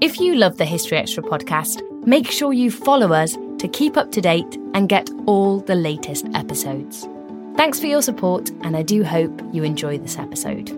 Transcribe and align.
If 0.00 0.18
you 0.18 0.34
love 0.34 0.56
the 0.56 0.64
History 0.64 0.96
Extra 0.96 1.22
podcast, 1.22 1.82
make 2.06 2.30
sure 2.30 2.54
you 2.54 2.70
follow 2.70 3.12
us 3.12 3.36
to 3.58 3.68
keep 3.68 3.98
up 3.98 4.10
to 4.12 4.22
date 4.22 4.56
and 4.72 4.88
get 4.88 5.10
all 5.26 5.60
the 5.60 5.74
latest 5.74 6.26
episodes. 6.32 7.06
Thanks 7.54 7.78
for 7.78 7.84
your 7.84 8.00
support, 8.00 8.48
and 8.62 8.78
I 8.78 8.82
do 8.82 9.04
hope 9.04 9.42
you 9.52 9.62
enjoy 9.62 9.98
this 9.98 10.16
episode. 10.16 10.70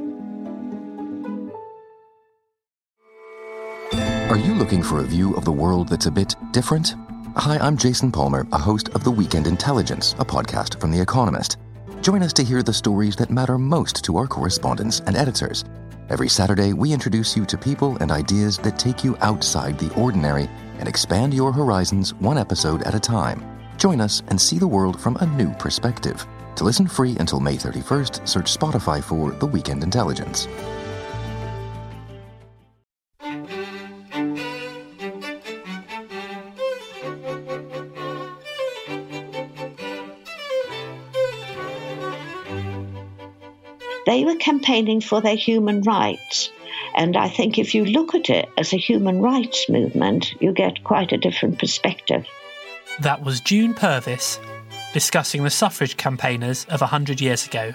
Are 4.28 4.36
you 4.36 4.54
looking 4.54 4.82
for 4.82 4.98
a 4.98 5.04
view 5.04 5.36
of 5.36 5.44
the 5.44 5.52
world 5.52 5.88
that's 5.88 6.06
a 6.06 6.10
bit 6.10 6.34
different? 6.50 6.96
Hi, 7.36 7.58
I'm 7.58 7.76
Jason 7.76 8.10
Palmer, 8.10 8.44
a 8.50 8.58
host 8.58 8.88
of 8.88 9.04
The 9.04 9.10
Weekend 9.12 9.46
Intelligence, 9.46 10.14
a 10.18 10.24
podcast 10.24 10.80
from 10.80 10.90
The 10.90 11.00
Economist. 11.00 11.58
Join 12.00 12.24
us 12.24 12.32
to 12.32 12.42
hear 12.42 12.64
the 12.64 12.74
stories 12.74 13.14
that 13.16 13.30
matter 13.30 13.56
most 13.56 14.04
to 14.04 14.16
our 14.16 14.26
correspondents 14.26 14.98
and 15.06 15.14
editors. 15.14 15.64
Every 16.12 16.28
Saturday, 16.28 16.74
we 16.74 16.92
introduce 16.92 17.38
you 17.38 17.46
to 17.46 17.56
people 17.56 17.96
and 18.02 18.12
ideas 18.12 18.58
that 18.58 18.78
take 18.78 19.02
you 19.02 19.16
outside 19.22 19.78
the 19.78 19.90
ordinary 19.94 20.50
and 20.78 20.86
expand 20.86 21.32
your 21.32 21.52
horizons 21.52 22.12
one 22.12 22.36
episode 22.36 22.82
at 22.82 22.94
a 22.94 23.00
time. 23.00 23.42
Join 23.78 23.98
us 23.98 24.22
and 24.28 24.38
see 24.38 24.58
the 24.58 24.66
world 24.66 25.00
from 25.00 25.16
a 25.16 25.26
new 25.26 25.54
perspective. 25.54 26.22
To 26.56 26.64
listen 26.64 26.86
free 26.86 27.16
until 27.16 27.40
May 27.40 27.56
31st, 27.56 28.28
search 28.28 28.54
Spotify 28.54 29.02
for 29.02 29.30
The 29.30 29.46
Weekend 29.46 29.82
Intelligence. 29.82 30.46
They 44.12 44.26
were 44.26 44.36
campaigning 44.36 45.00
for 45.00 45.22
their 45.22 45.36
human 45.36 45.80
rights. 45.80 46.50
And 46.94 47.16
I 47.16 47.30
think 47.30 47.58
if 47.58 47.74
you 47.74 47.86
look 47.86 48.14
at 48.14 48.28
it 48.28 48.46
as 48.58 48.74
a 48.74 48.76
human 48.76 49.22
rights 49.22 49.70
movement, 49.70 50.34
you 50.38 50.52
get 50.52 50.84
quite 50.84 51.12
a 51.12 51.16
different 51.16 51.58
perspective. 51.58 52.26
That 53.00 53.24
was 53.24 53.40
June 53.40 53.72
Purvis 53.72 54.38
discussing 54.92 55.44
the 55.44 55.50
suffrage 55.50 55.96
campaigners 55.96 56.66
of 56.66 56.82
100 56.82 57.22
years 57.22 57.46
ago. 57.46 57.74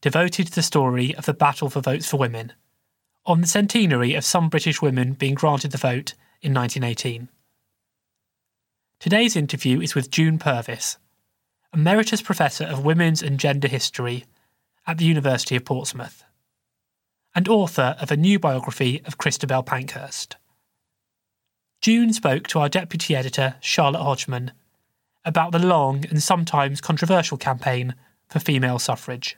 devoted 0.00 0.46
to 0.46 0.54
the 0.54 0.62
story 0.62 1.14
of 1.14 1.26
the 1.26 1.34
battle 1.34 1.70
for 1.70 1.80
votes 1.80 2.08
for 2.08 2.16
women, 2.16 2.52
on 3.24 3.40
the 3.40 3.46
centenary 3.46 4.14
of 4.14 4.24
some 4.24 4.48
British 4.48 4.80
women 4.82 5.14
being 5.14 5.34
granted 5.34 5.72
the 5.72 5.78
vote 5.78 6.14
in 6.42 6.54
1918. 6.54 7.28
Today's 9.00 9.36
interview 9.36 9.80
is 9.80 9.94
with 9.94 10.10
June 10.10 10.38
Purvis, 10.38 10.98
Emeritus 11.72 12.22
Professor 12.22 12.64
of 12.64 12.84
Women's 12.84 13.22
and 13.22 13.40
Gender 13.40 13.68
History 13.68 14.24
at 14.86 14.98
the 14.98 15.04
University 15.04 15.56
of 15.56 15.64
Portsmouth, 15.64 16.24
and 17.34 17.48
author 17.48 17.96
of 18.00 18.10
a 18.10 18.16
new 18.16 18.38
biography 18.38 19.02
of 19.04 19.18
Christabel 19.18 19.62
Pankhurst. 19.62 20.36
June 21.80 22.12
spoke 22.12 22.46
to 22.48 22.58
our 22.58 22.68
deputy 22.68 23.14
editor, 23.14 23.56
Charlotte 23.60 24.02
Hodgman, 24.02 24.52
about 25.24 25.52
the 25.52 25.58
long 25.58 26.04
and 26.06 26.22
sometimes 26.22 26.80
controversial 26.80 27.36
campaign 27.36 27.94
for 28.28 28.38
female 28.38 28.78
suffrage 28.78 29.36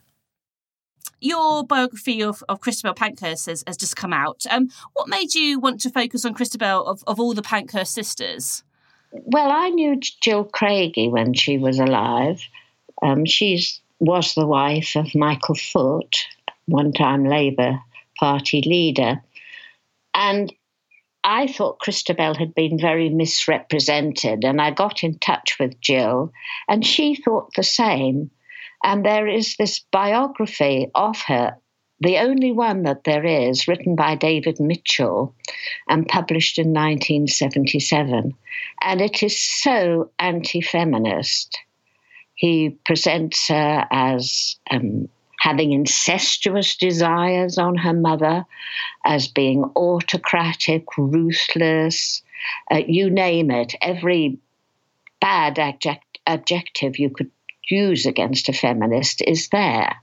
your 1.21 1.65
biography 1.65 2.23
of, 2.23 2.43
of 2.49 2.61
Christabel 2.61 2.95
Pankhurst 2.95 3.47
has, 3.47 3.65
has 3.67 3.77
just 3.77 3.97
come 3.97 4.13
out. 4.13 4.45
Um, 4.51 4.71
what 4.95 5.09
made 5.09 5.35
you 5.35 5.59
want 5.59 5.81
to 5.81 5.91
focus 5.91 6.25
on 6.25 6.35
Christabel 6.35 6.87
of, 6.87 7.03
of 7.07 7.19
all 7.19 7.35
the 7.35 7.43
Pankhurst 7.43 7.93
sisters? 7.93 8.63
Well, 9.11 9.51
I 9.51 9.71
knew 9.71 9.99
Jill 10.21 10.45
Craigie 10.45 11.09
when 11.09 11.35
she 11.35 11.59
was 11.59 11.79
alive. 11.79 12.41
Um, 13.03 13.25
she 13.25 13.63
was 13.99 14.35
the 14.35 14.47
wife 14.47 14.97
of 14.97 15.15
Michael 15.15 15.55
Foot, 15.55 16.17
one 16.67 16.93
time 16.93 17.25
Labour 17.25 17.81
Party 18.19 18.63
leader. 18.65 19.23
And 20.15 20.53
I 21.25 21.47
thought 21.47 21.81
Christabel 21.81 22.35
had 22.35 22.55
been 22.55 22.79
very 22.79 23.09
misrepresented, 23.09 24.45
and 24.45 24.61
I 24.61 24.71
got 24.71 25.03
in 25.03 25.19
touch 25.19 25.57
with 25.59 25.81
Jill, 25.81 26.33
and 26.69 26.87
she 26.87 27.17
thought 27.17 27.55
the 27.55 27.63
same. 27.63 28.31
And 28.83 29.05
there 29.05 29.27
is 29.27 29.57
this 29.57 29.81
biography 29.91 30.91
of 30.95 31.21
her, 31.23 31.57
the 32.01 32.19
only 32.19 32.53
one 32.53 32.85
that 32.85 33.05
there 33.05 33.25
is, 33.25 33.67
written 33.67 33.97
by 33.97 34.15
David 34.15 34.61
Mitchell 34.61 35.35
and 35.89 36.07
published 36.07 36.59
in 36.59 36.69
1977. 36.69 38.35
And 38.83 39.01
it 39.01 39.23
is 39.23 39.41
so 39.41 40.11
anti 40.19 40.61
feminist. 40.61 41.59
He 42.35 42.71
presents 42.85 43.49
her 43.49 43.85
as 43.91 44.57
um, 44.71 45.09
having 45.41 45.73
incestuous 45.73 46.77
desires 46.77 47.59
on 47.59 47.77
her 47.77 47.93
mother, 47.93 48.45
as 49.05 49.29
being 49.29 49.65
autocratic, 49.77 50.85
ruthless, 50.97 52.23
uh, 52.71 52.81
you 52.87 53.11
name 53.11 53.51
it, 53.51 53.75
every 53.83 54.39
bad 55.21 55.59
adject- 55.59 56.19
adjective 56.27 56.99
you 56.99 57.11
could 57.11 57.31
use 57.71 58.07
against 58.07 58.49
a 58.49 58.53
feminist 58.53 59.23
is 59.27 59.49
there. 59.49 59.97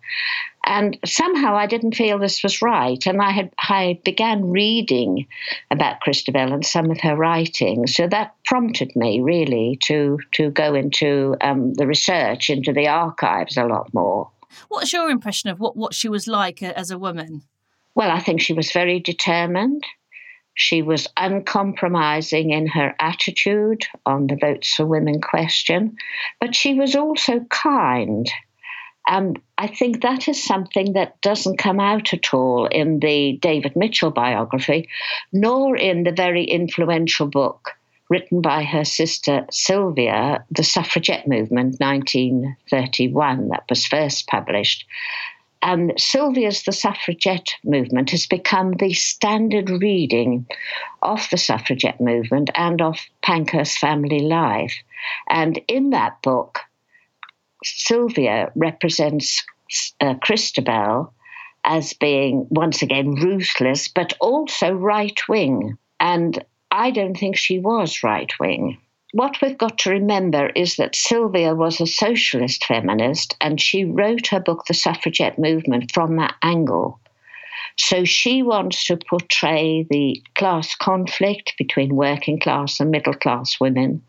And 0.65 0.97
somehow 1.05 1.55
I 1.55 1.67
didn't 1.67 1.95
feel 1.95 2.17
this 2.17 2.41
was 2.41 2.61
right. 2.61 3.05
And 3.05 3.21
I 3.21 3.31
had 3.31 3.51
I 3.59 3.99
began 4.03 4.49
reading 4.49 5.27
about 5.69 5.99
Christabel 5.99 6.53
and 6.53 6.65
some 6.65 6.89
of 6.89 6.99
her 7.01 7.15
writings. 7.15 7.95
So 7.95 8.07
that 8.07 8.33
prompted 8.45 8.95
me 8.95 9.21
really 9.21 9.77
to 9.83 10.17
to 10.33 10.49
go 10.49 10.73
into 10.73 11.35
um, 11.41 11.75
the 11.75 11.85
research 11.85 12.49
into 12.49 12.73
the 12.73 12.87
archives 12.87 13.57
a 13.57 13.65
lot 13.65 13.93
more. 13.93 14.29
What's 14.69 14.93
your 14.93 15.09
impression 15.09 15.49
of 15.49 15.59
what, 15.59 15.75
what 15.75 15.93
she 15.93 16.09
was 16.09 16.27
like 16.27 16.63
as 16.63 16.89
a 16.89 16.97
woman? 16.97 17.43
Well, 17.93 18.11
I 18.11 18.19
think 18.19 18.41
she 18.41 18.53
was 18.53 18.71
very 18.71 18.99
determined. 18.99 19.83
She 20.55 20.81
was 20.81 21.07
uncompromising 21.17 22.51
in 22.51 22.67
her 22.67 22.95
attitude 22.99 23.85
on 24.05 24.27
the 24.27 24.37
votes 24.37 24.73
for 24.73 24.85
women 24.85 25.21
question, 25.21 25.97
but 26.39 26.55
she 26.55 26.73
was 26.73 26.95
also 26.95 27.41
kind. 27.49 28.31
And 29.07 29.39
I 29.57 29.67
think 29.67 30.01
that 30.01 30.27
is 30.27 30.41
something 30.41 30.93
that 30.93 31.19
doesn't 31.21 31.57
come 31.57 31.79
out 31.79 32.13
at 32.13 32.33
all 32.33 32.65
in 32.67 32.99
the 32.99 33.37
David 33.41 33.75
Mitchell 33.75 34.11
biography, 34.11 34.89
nor 35.31 35.75
in 35.75 36.03
the 36.03 36.11
very 36.11 36.45
influential 36.45 37.27
book 37.27 37.71
written 38.09 38.41
by 38.41 38.63
her 38.63 38.85
sister 38.85 39.45
Sylvia, 39.51 40.43
The 40.51 40.63
Suffragette 40.63 41.27
Movement, 41.27 41.79
1931, 41.79 43.49
that 43.49 43.63
was 43.69 43.85
first 43.85 44.27
published. 44.27 44.85
And 45.65 45.93
Sylvia's 45.97 46.61
The 46.61 46.71
Suffragette 46.71 47.55
Movement 47.63 48.11
has 48.11 48.27
become 48.27 48.73
the 48.73 48.93
standard 48.93 49.67
reading 49.71 50.45
of 51.01 51.27
the 51.31 51.37
suffragette 51.37 51.99
movement 51.99 52.51
and 52.53 52.83
of 52.83 52.99
Pankhurst's 53.23 53.79
family 53.79 54.19
life. 54.19 54.75
And 55.27 55.59
in 55.67 55.89
that 55.89 56.21
book, 56.21 56.59
Sylvia 57.63 58.51
represents 58.55 59.43
uh, 59.99 60.13
Christabel 60.21 61.11
as 61.63 61.93
being, 61.93 62.45
once 62.51 62.83
again, 62.83 63.15
ruthless, 63.15 63.87
but 63.87 64.13
also 64.21 64.71
right 64.71 65.19
wing. 65.27 65.79
And 65.99 66.45
I 66.69 66.91
don't 66.91 67.17
think 67.17 67.37
she 67.37 67.57
was 67.57 68.03
right 68.03 68.31
wing 68.39 68.77
what 69.15 69.41
we've 69.41 69.57
got 69.57 69.77
to 69.77 69.91
remember 69.91 70.47
is 70.57 70.75
that 70.75 70.93
Sylvia 70.93 71.55
was 71.55 71.79
a 71.79 71.87
socialist 71.87 72.65
feminist 72.65 73.33
and 73.39 73.61
she 73.61 73.85
wrote 73.85 74.27
her 74.27 74.41
book, 74.41 74.65
The 74.65 74.73
Suffragette 74.73 75.39
Movement, 75.39 75.93
from 75.93 76.17
that 76.17 76.35
angle. 76.41 76.99
So 77.77 78.03
she 78.03 78.43
wants 78.43 78.83
to 78.87 78.97
portray 78.97 79.87
the 79.89 80.21
class 80.35 80.75
conflict 80.75 81.53
between 81.57 81.95
working 81.95 82.41
class 82.41 82.81
and 82.81 82.91
middle 82.91 83.13
class 83.13 83.57
women. 83.57 84.03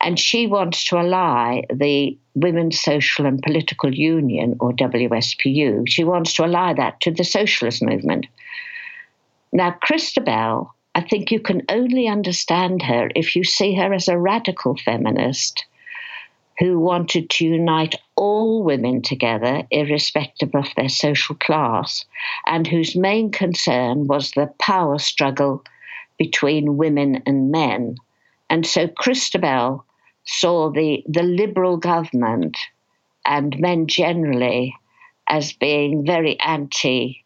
And 0.00 0.20
she 0.20 0.46
wants 0.46 0.84
to 0.84 0.98
ally 0.98 1.62
the 1.72 2.16
Women's 2.36 2.78
Social 2.78 3.26
and 3.26 3.42
Political 3.42 3.92
Union, 3.92 4.56
or 4.60 4.72
WSPU. 4.72 5.82
She 5.88 6.04
wants 6.04 6.32
to 6.34 6.44
ally 6.44 6.74
that 6.74 7.00
to 7.00 7.10
the 7.10 7.24
socialist 7.24 7.82
movement. 7.82 8.26
Now, 9.52 9.72
Christabel, 9.82 10.73
I 10.94 11.00
think 11.00 11.30
you 11.30 11.40
can 11.40 11.62
only 11.68 12.06
understand 12.06 12.82
her 12.82 13.10
if 13.16 13.34
you 13.34 13.42
see 13.44 13.74
her 13.74 13.92
as 13.92 14.08
a 14.08 14.18
radical 14.18 14.76
feminist 14.76 15.64
who 16.60 16.78
wanted 16.78 17.30
to 17.30 17.44
unite 17.44 17.96
all 18.14 18.62
women 18.62 19.02
together, 19.02 19.64
irrespective 19.72 20.54
of 20.54 20.68
their 20.76 20.88
social 20.88 21.34
class, 21.34 22.04
and 22.46 22.66
whose 22.66 22.94
main 22.94 23.32
concern 23.32 24.06
was 24.06 24.30
the 24.30 24.52
power 24.60 24.98
struggle 24.98 25.64
between 26.16 26.76
women 26.76 27.22
and 27.26 27.50
men. 27.50 27.96
And 28.48 28.64
so 28.64 28.86
Christabel 28.86 29.84
saw 30.24 30.70
the, 30.70 31.02
the 31.08 31.24
liberal 31.24 31.76
government 31.76 32.56
and 33.26 33.58
men 33.58 33.88
generally 33.88 34.76
as 35.28 35.52
being 35.52 36.06
very 36.06 36.38
anti 36.40 37.24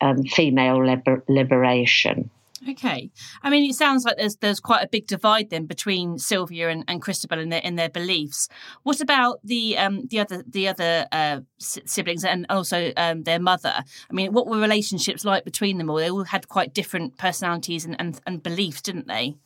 um, 0.00 0.24
female 0.24 0.84
liber- 0.84 1.24
liberation. 1.28 2.30
Okay, 2.68 3.10
I 3.42 3.50
mean, 3.50 3.68
it 3.70 3.74
sounds 3.74 4.04
like 4.04 4.16
there's 4.16 4.36
there's 4.36 4.58
quite 4.58 4.84
a 4.84 4.88
big 4.88 5.06
divide 5.06 5.50
then 5.50 5.66
between 5.66 6.18
Sylvia 6.18 6.70
and, 6.70 6.84
and 6.88 7.00
Christabel 7.00 7.38
in 7.38 7.50
their 7.50 7.60
in 7.60 7.76
their 7.76 7.88
beliefs. 7.88 8.48
What 8.82 9.00
about 9.00 9.38
the 9.44 9.78
um, 9.78 10.06
the 10.06 10.18
other 10.20 10.42
the 10.46 10.66
other 10.66 11.06
uh, 11.12 11.40
siblings 11.58 12.24
and 12.24 12.46
also 12.50 12.92
um, 12.96 13.22
their 13.22 13.38
mother? 13.38 13.74
I 14.10 14.12
mean, 14.12 14.32
what 14.32 14.46
were 14.48 14.58
relationships 14.58 15.24
like 15.24 15.44
between 15.44 15.78
them 15.78 15.88
all? 15.88 15.96
They 15.96 16.10
all 16.10 16.24
had 16.24 16.48
quite 16.48 16.74
different 16.74 17.16
personalities 17.16 17.84
and, 17.84 17.94
and, 18.00 18.20
and 18.26 18.42
beliefs, 18.42 18.82
didn't 18.82 19.06
they? 19.06 19.36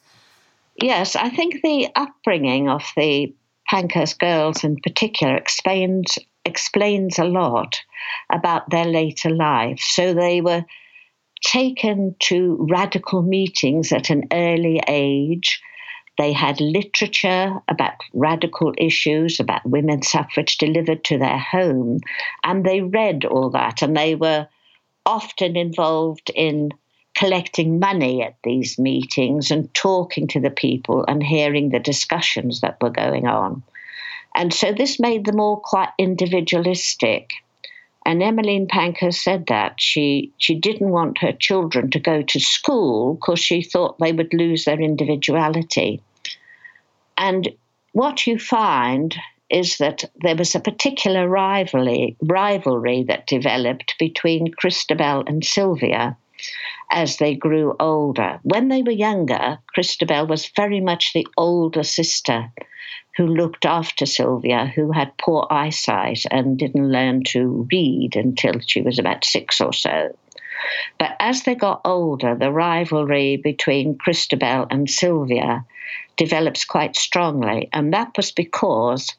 Yes, 0.81 1.15
I 1.15 1.29
think 1.29 1.61
the 1.63 1.89
upbringing 1.95 2.71
of 2.71 2.83
the 2.97 3.35
Pankhurst 3.69 4.19
girls 4.19 4.65
in 4.65 4.77
particular 4.83 5.37
explains 5.37 6.19
explains 6.45 7.19
a 7.19 7.25
lot 7.25 7.77
about 8.33 8.71
their 8.71 8.87
later 8.87 9.31
life. 9.31 9.81
So 9.81 10.15
they 10.15 10.41
were 10.41 10.65
taken 11.43 12.15
to 12.21 12.67
radical 12.71 13.23
meetings 13.23 13.93
at 13.93 14.11
an 14.11 14.25
early 14.33 14.81
age. 14.89 15.61
They 16.19 16.33
had 16.33 16.61
literature 16.61 17.61
about 17.69 17.95
radical 18.13 18.73
issues, 18.79 19.41
about 19.41 19.65
women's 19.67 20.09
suffrage 20.09 20.59
delivered 20.59 21.05
to 21.05 21.19
their 21.19 21.39
home, 21.39 22.01
and 22.45 22.65
they 22.65 22.81
read 22.81 23.25
all 23.25 23.51
that, 23.51 23.83
and 23.83 23.97
they 23.97 24.15
were 24.15 24.47
often 25.05 25.57
involved 25.57 26.31
in 26.35 26.71
collecting 27.15 27.79
money 27.79 28.23
at 28.23 28.37
these 28.45 28.79
meetings 28.79 29.51
and 29.51 29.73
talking 29.75 30.27
to 30.29 30.41
the 30.41 30.51
people 30.51 31.05
and 31.07 31.23
hearing 31.23 31.71
the 31.71 31.79
discussions 31.79 32.61
that 32.61 32.81
were 32.81 32.91
going 32.91 33.27
on. 33.27 33.63
And 34.35 34.53
so 34.53 34.73
this 34.73 34.99
made 34.99 35.27
them 35.27 35.41
all 35.41 35.59
quite 35.63 35.91
individualistic. 35.99 37.31
And 38.05 38.23
Emmeline 38.23 38.67
Pankhurst 38.67 39.23
said 39.23 39.47
that 39.47 39.81
she 39.81 40.33
she 40.39 40.55
didn't 40.55 40.91
want 40.91 41.19
her 41.19 41.33
children 41.33 41.91
to 41.93 42.01
go 42.01 42.23
to 42.23 42.41
school 42.41 43.15
because 43.15 43.39
she 43.39 43.63
thought 43.63 43.99
they 43.99 44.13
would 44.13 44.35
lose 44.35 44.65
their 44.65 44.81
individuality. 44.81 46.03
And 47.17 47.49
what 47.93 48.27
you 48.27 48.39
find 48.39 49.17
is 49.51 49.77
that 49.79 50.05
there 50.23 50.35
was 50.35 50.55
a 50.55 50.61
particular 50.61 51.29
rivalry 51.29 52.17
rivalry 52.23 53.05
that 53.05 53.27
developed 53.27 53.95
between 53.99 54.53
Christabel 54.53 55.23
and 55.27 55.45
Sylvia 55.45 56.17
as 56.91 57.19
they 57.19 57.35
grew 57.35 57.77
older. 57.79 58.41
When 58.43 58.69
they 58.69 58.83
were 58.83 58.91
younger, 58.91 59.59
Christabel 59.75 60.27
was 60.27 60.51
very 60.57 60.81
much 60.81 61.13
the 61.13 61.27
older 61.37 61.85
sister 61.85 62.51
who 63.17 63.27
looked 63.27 63.65
after 63.67 64.07
Sylvia, 64.07 64.67
who 64.75 64.93
had 64.93 65.17
poor 65.19 65.47
eyesight 65.51 66.25
and 66.31 66.59
didn't 66.59 66.91
learn 66.91 67.25
to 67.25 67.69
read 67.71 68.17
until 68.17 68.61
she 68.61 68.81
was 68.81 68.99
about 68.99 69.25
six 69.25 69.61
or 69.61 69.73
so. 69.73 70.17
But 70.99 71.17
as 71.19 71.43
they 71.43 71.55
got 71.55 71.81
older, 71.85 72.35
the 72.35 72.53
rivalry 72.53 73.37
between 73.37 73.99
Christabel 73.99 74.67
and 74.71 74.89
Sylvia 74.89 75.65
develops 76.17 76.65
quite 76.65 76.97
strongly, 76.97 77.69
and 77.73 77.93
that 77.93 78.17
was 78.17 78.33
because 78.33 79.15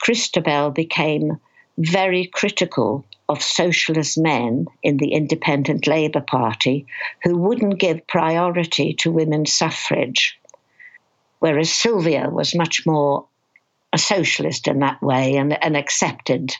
Christabel 0.00 0.70
became 0.70 1.38
very 1.78 2.26
critical 2.26 3.04
of 3.28 3.42
socialist 3.42 4.18
men 4.18 4.66
in 4.82 4.96
the 4.96 5.12
Independent 5.12 5.86
Labour 5.86 6.20
Party 6.20 6.86
who 7.22 7.36
wouldn't 7.36 7.78
give 7.78 8.06
priority 8.08 8.92
to 8.94 9.12
women's 9.12 9.52
suffrage, 9.52 10.39
whereas 11.40 11.72
Sylvia 11.72 12.30
was 12.30 12.54
much 12.54 12.86
more 12.86 13.26
a 13.92 13.98
socialist 13.98 14.68
in 14.68 14.78
that 14.80 15.02
way 15.02 15.36
and, 15.36 15.62
and 15.64 15.76
accepted 15.76 16.54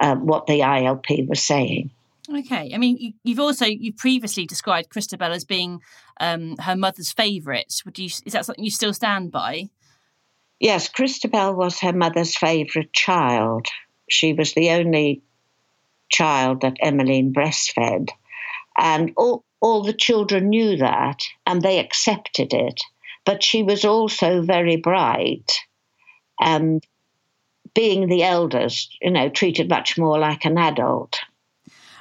uh, 0.00 0.14
what 0.14 0.46
the 0.46 0.60
ILP 0.60 1.28
was 1.28 1.42
saying. 1.42 1.90
Okay, 2.32 2.70
I 2.72 2.78
mean, 2.78 3.14
you've 3.24 3.40
also 3.40 3.66
you 3.66 3.92
previously 3.92 4.46
described 4.46 4.90
Christabel 4.90 5.32
as 5.32 5.44
being 5.44 5.80
um, 6.20 6.56
her 6.58 6.76
mother's 6.76 7.12
favourite. 7.12 7.82
Would 7.84 7.98
you? 7.98 8.06
Is 8.06 8.32
that 8.32 8.46
something 8.46 8.64
you 8.64 8.70
still 8.70 8.94
stand 8.94 9.32
by? 9.32 9.70
Yes, 10.60 10.88
Christabel 10.88 11.54
was 11.54 11.80
her 11.80 11.92
mother's 11.92 12.36
favourite 12.36 12.92
child. 12.92 13.66
She 14.08 14.32
was 14.32 14.54
the 14.54 14.70
only 14.70 15.22
child 16.10 16.60
that 16.60 16.76
Emmeline 16.80 17.32
breastfed, 17.32 18.10
and 18.78 19.12
all 19.16 19.44
all 19.60 19.82
the 19.82 19.92
children 19.92 20.50
knew 20.50 20.76
that, 20.76 21.22
and 21.44 21.60
they 21.60 21.80
accepted 21.80 22.54
it. 22.54 22.80
But 23.24 23.42
she 23.42 23.62
was 23.62 23.84
also 23.84 24.42
very 24.42 24.76
bright 24.76 25.52
and 26.40 26.84
being 27.74 28.08
the 28.08 28.22
eldest, 28.24 28.96
you 29.00 29.10
know, 29.10 29.28
treated 29.28 29.68
much 29.68 29.96
more 29.96 30.18
like 30.18 30.44
an 30.44 30.58
adult. 30.58 31.20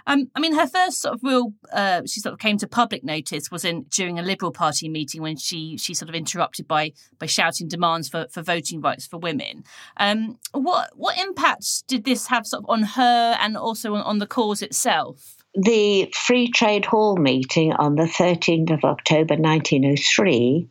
Um, 0.07 0.29
I 0.35 0.39
mean, 0.39 0.55
her 0.55 0.67
first 0.67 1.01
sort 1.01 1.15
of 1.15 1.23
real, 1.23 1.53
uh, 1.71 2.01
she 2.05 2.19
sort 2.19 2.33
of 2.33 2.39
came 2.39 2.57
to 2.57 2.67
public 2.67 3.03
notice 3.03 3.51
was 3.51 3.63
in 3.63 3.83
during 3.83 4.19
a 4.19 4.23
Liberal 4.23 4.51
Party 4.51 4.89
meeting 4.89 5.21
when 5.21 5.37
she 5.37 5.77
she 5.77 5.93
sort 5.93 6.09
of 6.09 6.15
interrupted 6.15 6.67
by 6.67 6.93
by 7.19 7.25
shouting 7.25 7.67
demands 7.67 8.09
for, 8.09 8.27
for 8.31 8.41
voting 8.41 8.81
rights 8.81 9.05
for 9.05 9.17
women. 9.17 9.63
Um, 9.97 10.39
what 10.53 10.91
what 10.95 11.17
impact 11.17 11.87
did 11.87 12.03
this 12.03 12.27
have 12.27 12.47
sort 12.47 12.63
of 12.63 12.69
on 12.69 12.83
her 12.83 13.37
and 13.39 13.55
also 13.55 13.95
on, 13.95 14.01
on 14.01 14.17
the 14.17 14.27
cause 14.27 14.61
itself? 14.61 15.37
The 15.53 16.11
Free 16.15 16.49
Trade 16.49 16.85
Hall 16.85 17.17
meeting 17.17 17.73
on 17.73 17.95
the 17.95 18.05
13th 18.05 18.71
of 18.71 18.85
October 18.85 19.35
1903, 19.35 20.67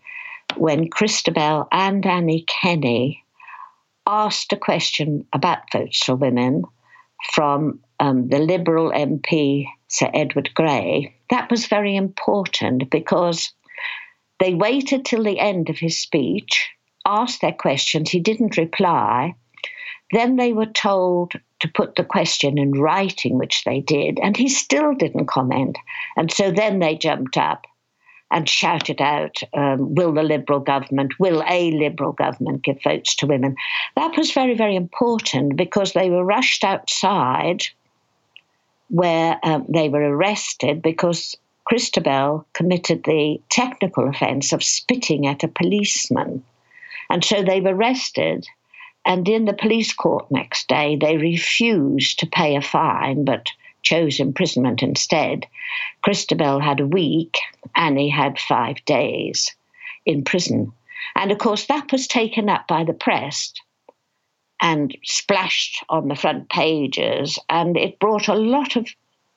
when 0.58 0.88
Christabel 0.88 1.68
and 1.72 2.04
Annie 2.06 2.44
Kenney 2.46 3.24
asked 4.06 4.52
a 4.52 4.56
question 4.56 5.26
about 5.32 5.70
votes 5.72 6.02
for 6.04 6.16
women 6.16 6.64
from 7.32 7.80
um, 8.00 8.28
the 8.28 8.38
Liberal 8.38 8.90
MP, 8.90 9.66
Sir 9.88 10.10
Edward 10.14 10.50
Grey, 10.54 11.14
that 11.30 11.50
was 11.50 11.66
very 11.66 11.94
important 11.94 12.90
because 12.90 13.52
they 14.38 14.54
waited 14.54 15.04
till 15.04 15.22
the 15.22 15.38
end 15.38 15.68
of 15.68 15.78
his 15.78 15.98
speech, 15.98 16.70
asked 17.04 17.40
their 17.40 17.52
questions, 17.52 18.10
he 18.10 18.20
didn't 18.20 18.56
reply. 18.56 19.34
Then 20.12 20.36
they 20.36 20.52
were 20.52 20.66
told 20.66 21.34
to 21.60 21.68
put 21.68 21.94
the 21.94 22.04
question 22.04 22.58
in 22.58 22.72
writing, 22.72 23.38
which 23.38 23.64
they 23.64 23.80
did, 23.80 24.18
and 24.22 24.36
he 24.36 24.48
still 24.48 24.94
didn't 24.94 25.26
comment. 25.26 25.76
And 26.16 26.32
so 26.32 26.50
then 26.50 26.78
they 26.78 26.96
jumped 26.96 27.36
up 27.36 27.66
and 28.30 28.48
shouted 28.48 29.00
out, 29.00 29.36
um, 29.54 29.94
Will 29.94 30.12
the 30.12 30.22
Liberal 30.22 30.60
government, 30.60 31.18
will 31.18 31.42
a 31.48 31.72
Liberal 31.72 32.12
government 32.12 32.62
give 32.62 32.82
votes 32.82 33.16
to 33.16 33.26
women? 33.26 33.56
That 33.96 34.16
was 34.16 34.30
very, 34.32 34.54
very 34.54 34.76
important 34.76 35.56
because 35.56 35.92
they 35.92 36.10
were 36.10 36.24
rushed 36.24 36.64
outside 36.64 37.64
where 38.88 39.38
um, 39.42 39.64
they 39.68 39.88
were 39.88 40.02
arrested 40.02 40.82
because 40.82 41.36
Christabel 41.64 42.46
committed 42.52 43.04
the 43.04 43.40
technical 43.48 44.08
offence 44.08 44.52
of 44.52 44.62
spitting 44.62 45.26
at 45.26 45.44
a 45.44 45.48
policeman. 45.48 46.42
And 47.08 47.24
so 47.24 47.42
they 47.42 47.60
were 47.60 47.74
arrested. 47.74 48.46
And 49.06 49.28
in 49.28 49.44
the 49.44 49.52
police 49.52 49.92
court 49.92 50.30
next 50.30 50.68
day, 50.68 50.96
they 50.96 51.16
refused 51.16 52.18
to 52.18 52.26
pay 52.26 52.56
a 52.56 52.62
fine, 52.62 53.24
but 53.24 53.46
chose 53.82 54.20
imprisonment 54.20 54.82
instead. 54.82 55.46
Christabel 56.02 56.60
had 56.60 56.80
a 56.80 56.86
week, 56.86 57.38
Annie 57.74 58.10
had 58.10 58.38
five 58.38 58.84
days 58.84 59.54
in 60.06 60.24
prison. 60.24 60.72
And 61.14 61.32
of 61.32 61.38
course, 61.38 61.66
that 61.66 61.90
was 61.92 62.06
taken 62.06 62.48
up 62.48 62.66
by 62.68 62.84
the 62.84 62.92
press 62.92 63.52
and 64.60 64.96
splashed 65.02 65.82
on 65.88 66.08
the 66.08 66.14
front 66.14 66.48
pages, 66.50 67.38
and 67.48 67.76
it 67.76 67.98
brought 67.98 68.28
a 68.28 68.34
lot 68.34 68.76
of 68.76 68.86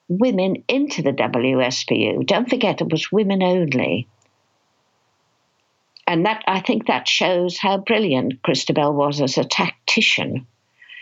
women 0.09 0.63
into 0.67 1.01
the 1.01 1.13
WSPU. 1.13 2.25
Don't 2.25 2.49
forget, 2.49 2.81
it 2.81 2.91
was 2.91 3.11
women 3.11 3.41
only. 3.41 4.07
And 6.05 6.25
that 6.25 6.43
I 6.47 6.59
think 6.59 6.87
that 6.87 7.07
shows 7.07 7.57
how 7.57 7.77
brilliant 7.77 8.43
Christabel 8.43 8.93
was 8.93 9.21
as 9.21 9.37
a 9.37 9.45
tactician. 9.45 10.45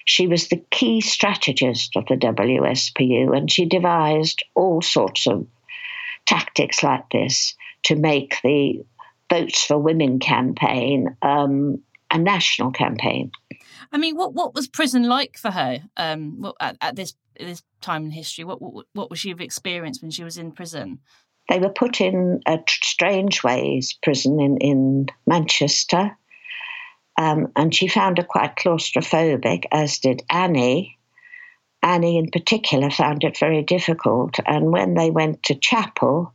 She 0.06 0.28
was 0.28 0.48
the 0.48 0.64
key 0.72 1.02
strategist 1.02 1.96
of 1.96 2.06
the 2.08 2.16
WSPU, 2.16 3.36
and 3.36 3.52
she 3.52 3.66
devised 3.66 4.44
all 4.56 4.82
sorts 4.82 5.28
of 5.28 5.48
tactics 6.26 6.84
like 6.84 7.10
this 7.12 7.56
to 7.84 7.96
make 7.96 8.38
the 8.44 8.84
Votes 9.30 9.64
for 9.64 9.78
Women 9.78 10.20
campaign 10.20 11.16
um, 11.22 11.82
a 12.12 12.18
national 12.18 12.72
campaign. 12.72 13.32
I 13.92 13.98
mean, 13.98 14.16
what 14.16 14.34
what 14.34 14.54
was 14.54 14.68
prison 14.68 15.04
like 15.04 15.38
for 15.38 15.52
her 15.52 15.80
um, 15.98 16.52
at, 16.60 16.78
at 16.82 16.96
this 16.96 17.16
this 17.40 17.64
time 17.82 18.06
in 18.06 18.12
history? 18.12 18.44
What, 18.44 18.62
what 18.62 18.86
what 18.94 19.10
was 19.10 19.20
she 19.20 19.32
experienced 19.32 20.02
when 20.02 20.12
she 20.12 20.24
was 20.24 20.38
in 20.38 20.52
prison? 20.52 21.00
They 21.50 21.60
were 21.60 21.70
put 21.70 22.00
in 22.00 22.42
a 22.46 22.60
Strangeways 22.68 23.98
prison 24.04 24.40
in 24.40 24.58
in 24.58 25.08
Manchester, 25.26 26.18
um, 27.22 27.52
and 27.56 27.74
she 27.74 27.88
found 27.88 28.18
her 28.18 28.24
quite 28.24 28.56
claustrophobic, 28.56 29.66
as 29.72 30.00
did 30.00 30.24
Annie. 30.28 30.98
Annie, 31.84 32.18
in 32.18 32.32
particular, 32.32 32.90
found 32.90 33.24
it 33.24 33.38
very 33.38 33.62
difficult. 33.62 34.40
And 34.48 34.72
when 34.72 34.96
they 34.96 35.12
went 35.12 35.44
to 35.44 35.54
chapel, 35.54 36.34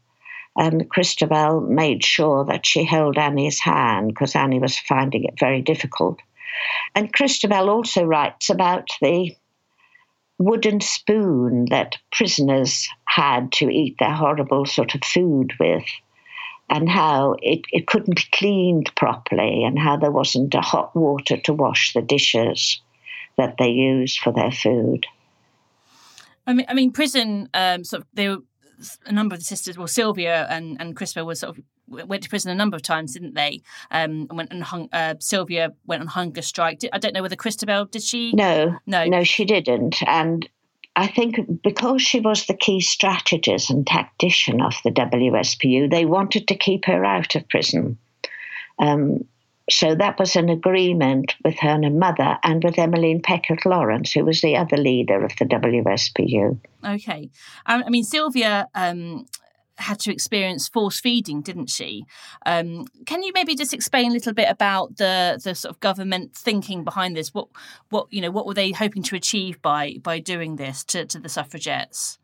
um, 0.57 0.83
Christabel 0.85 1.61
made 1.61 2.05
sure 2.05 2.45
that 2.45 2.65
she 2.65 2.85
held 2.85 3.19
Annie's 3.19 3.59
hand 3.59 4.09
because 4.09 4.37
Annie 4.37 4.61
was 4.61 4.79
finding 4.79 5.25
it 5.25 5.35
very 5.41 5.61
difficult. 5.61 6.21
And 6.95 7.13
Christabel 7.13 7.69
also 7.69 8.05
writes 8.05 8.49
about 8.49 8.89
the 9.03 9.35
wooden 10.39 10.81
spoon 10.81 11.67
that 11.71 11.99
prisoners 12.13 12.89
had 13.07 13.51
to 13.55 13.69
eat 13.69 13.97
their 13.99 14.15
horrible 14.15 14.67
sort 14.67 14.95
of 14.95 15.03
food 15.03 15.53
with, 15.59 15.85
and 16.69 16.89
how 16.89 17.37
it, 17.43 17.61
it 17.73 17.87
couldn't 17.87 18.17
be 18.17 18.25
cleaned 18.33 18.91
properly, 18.97 19.65
and 19.65 19.79
how 19.79 19.97
there 19.97 20.11
wasn't 20.11 20.55
a 20.55 20.61
hot 20.61 20.95
water 20.95 21.37
to 21.37 21.53
wash 21.53 21.93
the 21.93 22.03
dishes 22.03 22.81
that 23.37 23.57
they 23.59 23.69
use 23.69 24.17
for 24.17 24.33
their 24.33 24.51
food. 24.51 25.07
I 26.47 26.53
mean, 26.53 26.67
I 26.69 26.75
mean, 26.75 26.93
prison. 26.93 27.49
Um, 27.55 27.85
sort 27.85 28.03
of, 28.03 28.09
they 28.15 28.29
were 28.29 28.39
a 29.07 29.13
number 29.13 29.35
of 29.35 29.41
the 29.41 29.45
sisters. 29.45 29.79
Well, 29.79 29.89
Sylvia 29.89 30.47
and 30.49 30.77
and 30.81 30.97
Christabel 30.97 31.27
were 31.27 31.35
sort 31.35 31.59
of 31.59 31.65
went 32.09 32.23
to 32.23 32.29
prison 32.29 32.51
a 32.51 32.55
number 32.55 32.77
of 32.77 32.83
times, 32.83 33.13
didn't 33.15 33.35
they? 33.35 33.63
Um, 33.91 34.27
went 34.33 34.53
and 34.53 34.63
hung, 34.63 34.89
uh, 34.93 35.15
Sylvia 35.21 35.73
went 35.87 36.03
on 36.03 36.09
hunger 36.09 36.43
strike. 36.43 36.81
I 36.93 36.99
don't 36.99 37.15
know 37.15 37.23
whether 37.23 37.37
Christabel 37.37 37.85
did 37.87 38.03
she? 38.03 38.33
No, 38.33 38.77
no, 38.87 39.05
no, 39.05 39.25
she 39.25 39.45
didn't. 39.45 40.03
And 40.07 40.49
I 40.97 41.07
think 41.07 41.63
because 41.63 42.01
she 42.01 42.21
was 42.21 42.47
the 42.47 42.57
key 42.57 42.81
strategist 42.81 43.69
and 43.69 43.87
tactician 43.87 44.63
of 44.63 44.75
the 44.83 44.91
WSPU, 44.91 45.91
they 45.91 46.07
wanted 46.07 46.49
to 46.49 46.57
keep 46.57 46.87
her 46.87 47.05
out 47.05 47.35
of 47.35 47.47
prison. 47.51 47.99
Um, 48.79 49.27
so 49.69 49.95
that 49.95 50.19
was 50.19 50.37
an 50.37 50.49
agreement 50.49 51.35
with 51.45 51.59
her 51.59 51.71
and 51.71 51.85
her 51.85 51.91
mother 51.91 52.39
and 52.43 52.65
with 52.65 52.79
Emmeline 52.79 53.21
Pethick 53.21 53.65
Lawrence, 53.67 54.13
who 54.13 54.25
was 54.25 54.41
the 54.41 54.57
other 54.57 54.77
leader 54.77 55.23
of 55.23 55.33
the 55.37 55.45
WSPU. 55.45 56.59
Okay. 56.85 57.31
Um, 57.67 57.83
I 57.85 57.91
mean, 57.91 58.05
Sylvia 58.05 58.69
um, 58.75 59.27
had 59.79 59.99
to 60.01 60.13
experience 60.13 60.69
force 60.69 61.01
feeding, 61.01 61.43
didn't 61.43 61.71
she? 61.71 62.05
Um, 62.45 62.87
can 63.05 63.23
you 63.23 63.33
maybe 63.35 63.55
just 63.55 63.75
explain 63.75 64.11
a 64.11 64.15
little 64.15 64.33
bit 64.33 64.49
about 64.51 64.97
the 64.97 65.41
the 65.43 65.55
sort 65.55 65.75
of 65.75 65.81
government 65.81 66.35
thinking 66.35 66.85
behind 66.85 67.17
this? 67.17 67.35
What 67.35 67.49
what 67.91 68.07
you 68.11 68.21
know 68.21 68.31
what 68.31 68.47
were 68.47 68.55
they 68.55 68.73
hoping 68.73 69.03
to 69.05 69.17
achieve 69.17 69.61
by 69.63 69.97
by 70.03 70.19
doing 70.19 70.57
this 70.57 70.85
to, 70.85 71.05
to 71.07 71.19
the 71.19 71.29
suffragettes? 71.29 72.19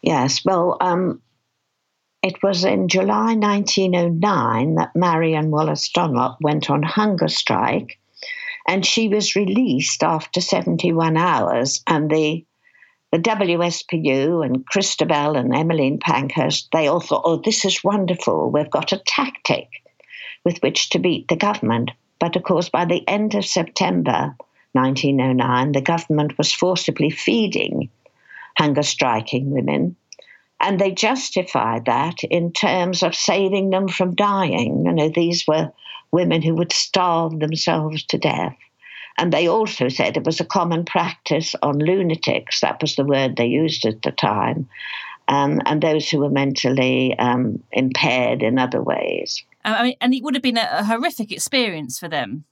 Yes, 0.00 0.44
well, 0.44 0.76
um, 0.80 1.22
it 2.22 2.42
was 2.42 2.64
in 2.64 2.88
July 2.88 3.34
1909 3.34 4.74
that 4.76 4.96
Marion 4.96 5.50
Wallace 5.50 5.88
Dunlop 5.88 6.38
went 6.40 6.70
on 6.70 6.82
hunger 6.82 7.28
strike, 7.28 7.98
and 8.66 8.84
she 8.84 9.08
was 9.08 9.36
released 9.36 10.02
after 10.02 10.40
71 10.40 11.16
hours, 11.16 11.82
and 11.86 12.10
the 12.10 12.44
the 13.12 13.18
WSPU 13.18 14.44
and 14.44 14.66
Christabel 14.66 15.36
and 15.36 15.54
Emmeline 15.54 15.98
Pankhurst, 15.98 16.68
they 16.72 16.88
all 16.88 17.00
thought, 17.00 17.22
oh, 17.26 17.36
this 17.44 17.64
is 17.66 17.84
wonderful. 17.84 18.50
We've 18.50 18.70
got 18.70 18.92
a 18.92 19.02
tactic 19.06 19.68
with 20.44 20.58
which 20.62 20.88
to 20.90 20.98
beat 20.98 21.28
the 21.28 21.36
government. 21.36 21.90
But 22.18 22.36
of 22.36 22.42
course, 22.42 22.70
by 22.70 22.86
the 22.86 23.06
end 23.06 23.34
of 23.34 23.44
September 23.44 24.34
1909, 24.72 25.72
the 25.72 25.82
government 25.82 26.38
was 26.38 26.52
forcibly 26.52 27.10
feeding 27.10 27.90
hunger 28.56 28.82
striking 28.82 29.50
women. 29.50 29.96
And 30.60 30.80
they 30.80 30.92
justified 30.92 31.84
that 31.86 32.24
in 32.24 32.52
terms 32.52 33.02
of 33.02 33.14
saving 33.14 33.70
them 33.70 33.88
from 33.88 34.14
dying. 34.14 34.84
You 34.86 34.92
know, 34.92 35.10
these 35.10 35.46
were 35.46 35.70
women 36.12 36.40
who 36.40 36.54
would 36.54 36.72
starve 36.72 37.40
themselves 37.40 38.04
to 38.04 38.18
death. 38.18 38.56
And 39.18 39.32
they 39.32 39.46
also 39.46 39.88
said 39.88 40.16
it 40.16 40.24
was 40.24 40.40
a 40.40 40.44
common 40.44 40.84
practice 40.84 41.54
on 41.62 41.78
lunatics, 41.78 42.60
that 42.60 42.80
was 42.80 42.96
the 42.96 43.04
word 43.04 43.36
they 43.36 43.46
used 43.46 43.84
at 43.84 44.02
the 44.02 44.12
time, 44.12 44.68
um, 45.28 45.60
and 45.66 45.82
those 45.82 46.08
who 46.08 46.18
were 46.18 46.30
mentally 46.30 47.16
um, 47.18 47.62
impaired 47.72 48.42
in 48.42 48.58
other 48.58 48.82
ways. 48.82 49.42
I 49.64 49.82
mean, 49.82 49.94
and 50.00 50.14
it 50.14 50.22
would 50.22 50.34
have 50.34 50.42
been 50.42 50.58
a, 50.58 50.68
a 50.72 50.84
horrific 50.84 51.30
experience 51.30 51.98
for 51.98 52.08
them 52.08 52.44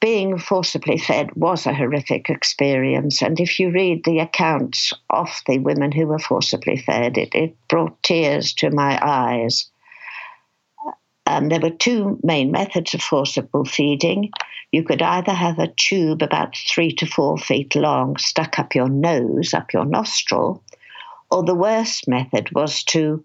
being 0.00 0.38
forcibly 0.38 0.98
fed 0.98 1.34
was 1.36 1.66
a 1.66 1.74
horrific 1.74 2.28
experience. 2.28 3.22
And 3.22 3.40
if 3.40 3.58
you 3.58 3.70
read 3.70 4.04
the 4.04 4.18
accounts 4.18 4.92
of 5.10 5.28
the 5.46 5.58
women 5.58 5.90
who 5.90 6.06
were 6.06 6.18
forcibly 6.18 6.76
fed, 6.76 7.16
it, 7.16 7.34
it 7.34 7.56
brought 7.68 8.02
tears 8.02 8.52
to 8.54 8.70
my 8.70 8.98
eyes. 9.02 9.70
Um, 11.26 11.48
there 11.48 11.60
were 11.60 11.70
two 11.70 12.18
main 12.22 12.52
methods 12.52 12.94
of 12.94 13.02
forcible 13.02 13.64
feeding. 13.64 14.30
You 14.70 14.84
could 14.84 15.02
either 15.02 15.32
have 15.32 15.58
a 15.58 15.72
tube 15.76 16.22
about 16.22 16.56
three 16.56 16.92
to 16.92 17.06
four 17.06 17.36
feet 17.36 17.74
long 17.74 18.16
stuck 18.16 18.58
up 18.58 18.74
your 18.74 18.88
nose, 18.88 19.52
up 19.52 19.72
your 19.72 19.84
nostril, 19.84 20.62
or 21.30 21.42
the 21.42 21.54
worst 21.54 22.06
method 22.06 22.50
was 22.52 22.84
to 22.84 23.24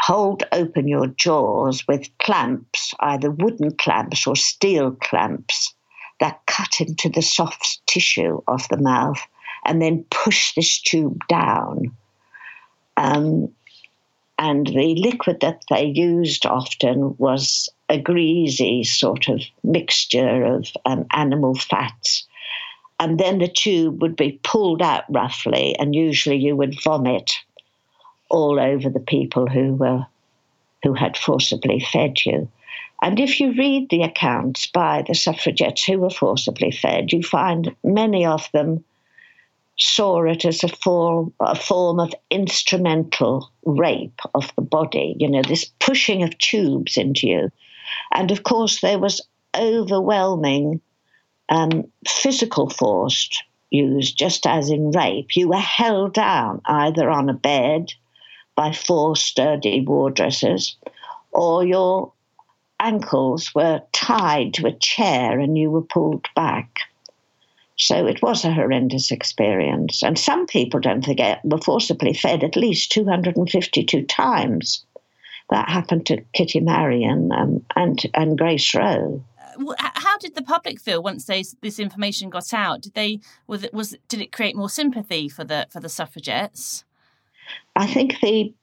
hold 0.00 0.44
open 0.52 0.88
your 0.88 1.08
jaws 1.08 1.86
with 1.86 2.08
clamps, 2.18 2.94
either 3.00 3.30
wooden 3.30 3.76
clamps 3.76 4.26
or 4.26 4.34
steel 4.34 4.92
clamps, 4.92 5.74
that 6.20 6.40
cut 6.46 6.80
into 6.80 7.08
the 7.08 7.22
soft 7.22 7.80
tissue 7.86 8.40
of 8.48 8.66
the 8.68 8.78
mouth 8.78 9.20
and 9.64 9.80
then 9.80 10.04
push 10.10 10.54
this 10.54 10.80
tube 10.80 11.26
down. 11.28 11.94
Um, 12.96 13.52
and 14.40 14.66
the 14.66 14.94
liquid 14.94 15.40
that 15.40 15.62
they 15.68 15.84
used 15.84 16.46
often 16.46 17.14
was 17.18 17.68
a 17.90 18.00
greasy 18.00 18.82
sort 18.84 19.28
of 19.28 19.42
mixture 19.62 20.44
of 20.44 20.66
um, 20.86 21.04
animal 21.12 21.54
fats. 21.54 22.26
And 22.98 23.20
then 23.20 23.38
the 23.38 23.48
tube 23.48 24.00
would 24.00 24.16
be 24.16 24.40
pulled 24.42 24.80
out 24.80 25.04
roughly, 25.10 25.76
and 25.78 25.94
usually 25.94 26.38
you 26.38 26.56
would 26.56 26.82
vomit 26.82 27.30
all 28.30 28.58
over 28.58 28.88
the 28.88 29.00
people 29.00 29.46
who 29.46 29.74
were 29.74 30.06
who 30.82 30.94
had 30.94 31.18
forcibly 31.18 31.78
fed 31.78 32.24
you. 32.24 32.48
And 33.02 33.20
if 33.20 33.40
you 33.40 33.52
read 33.52 33.90
the 33.90 34.02
accounts 34.02 34.66
by 34.66 35.04
the 35.06 35.14
suffragettes 35.14 35.84
who 35.84 35.98
were 35.98 36.08
forcibly 36.08 36.70
fed, 36.70 37.12
you 37.12 37.22
find 37.22 37.76
many 37.84 38.24
of 38.24 38.48
them 38.52 38.84
saw 39.80 40.22
it 40.24 40.44
as 40.44 40.62
a 40.62 40.68
form, 40.68 41.32
a 41.40 41.54
form 41.54 41.98
of 41.98 42.12
instrumental 42.30 43.50
rape 43.64 44.20
of 44.34 44.52
the 44.54 44.62
body, 44.62 45.16
you 45.18 45.28
know, 45.28 45.42
this 45.42 45.70
pushing 45.80 46.22
of 46.22 46.36
tubes 46.38 46.96
into 46.96 47.26
you. 47.26 47.50
And 48.14 48.30
of 48.30 48.42
course, 48.42 48.80
there 48.80 48.98
was 48.98 49.20
overwhelming 49.56 50.80
um, 51.48 51.84
physical 52.06 52.68
force 52.68 53.42
used, 53.70 54.18
just 54.18 54.46
as 54.46 54.70
in 54.70 54.90
rape. 54.90 55.34
You 55.34 55.48
were 55.48 55.56
held 55.56 56.14
down 56.14 56.60
either 56.66 57.10
on 57.10 57.28
a 57.28 57.34
bed 57.34 57.92
by 58.54 58.72
four 58.72 59.16
sturdy 59.16 59.80
wardresses, 59.80 60.76
or 61.32 61.64
your 61.64 62.12
ankles 62.80 63.54
were 63.54 63.82
tied 63.92 64.54
to 64.54 64.66
a 64.66 64.72
chair 64.72 65.38
and 65.38 65.56
you 65.56 65.70
were 65.70 65.82
pulled 65.82 66.26
back. 66.34 66.80
So 67.80 68.06
it 68.06 68.20
was 68.20 68.44
a 68.44 68.52
horrendous 68.52 69.10
experience. 69.10 70.02
And 70.02 70.18
some 70.18 70.46
people, 70.46 70.80
don't 70.80 71.04
forget, 71.04 71.40
were 71.44 71.58
forcibly 71.58 72.12
fed 72.12 72.44
at 72.44 72.54
least 72.54 72.92
252 72.92 74.02
times. 74.02 74.84
That 75.48 75.68
happened 75.68 76.04
to 76.06 76.22
Kitty 76.34 76.60
Marion 76.60 77.32
um, 77.32 77.64
and, 77.74 77.98
and 78.12 78.36
Grace 78.36 78.74
Roe. 78.74 79.24
Uh, 79.58 79.74
how 79.78 80.18
did 80.18 80.34
the 80.34 80.42
public 80.42 80.78
feel 80.78 81.02
once 81.02 81.24
they, 81.24 81.42
this 81.62 81.78
information 81.78 82.28
got 82.28 82.52
out? 82.52 82.82
Did 82.82 82.94
they 82.94 83.20
was 83.46 83.64
it, 83.64 83.72
was 83.72 83.96
did 84.08 84.20
it 84.20 84.30
create 84.30 84.54
more 84.54 84.70
sympathy 84.70 85.28
for 85.28 85.42
the 85.42 85.66
for 85.70 85.80
the 85.80 85.88
suffragettes? 85.88 86.84
I 87.74 87.86
think 87.86 88.20
the 88.20 88.54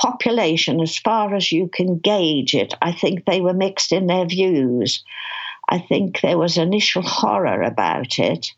population, 0.00 0.80
as 0.80 0.96
far 0.96 1.34
as 1.34 1.52
you 1.52 1.68
can 1.68 1.98
gauge 1.98 2.54
it, 2.54 2.72
I 2.80 2.92
think 2.92 3.24
they 3.24 3.40
were 3.40 3.52
mixed 3.52 3.92
in 3.92 4.06
their 4.06 4.26
views. 4.26 5.02
I 5.72 5.78
think 5.78 6.20
there 6.20 6.36
was 6.36 6.58
initial 6.58 7.00
horror 7.00 7.62
about 7.62 8.18
it. 8.18 8.52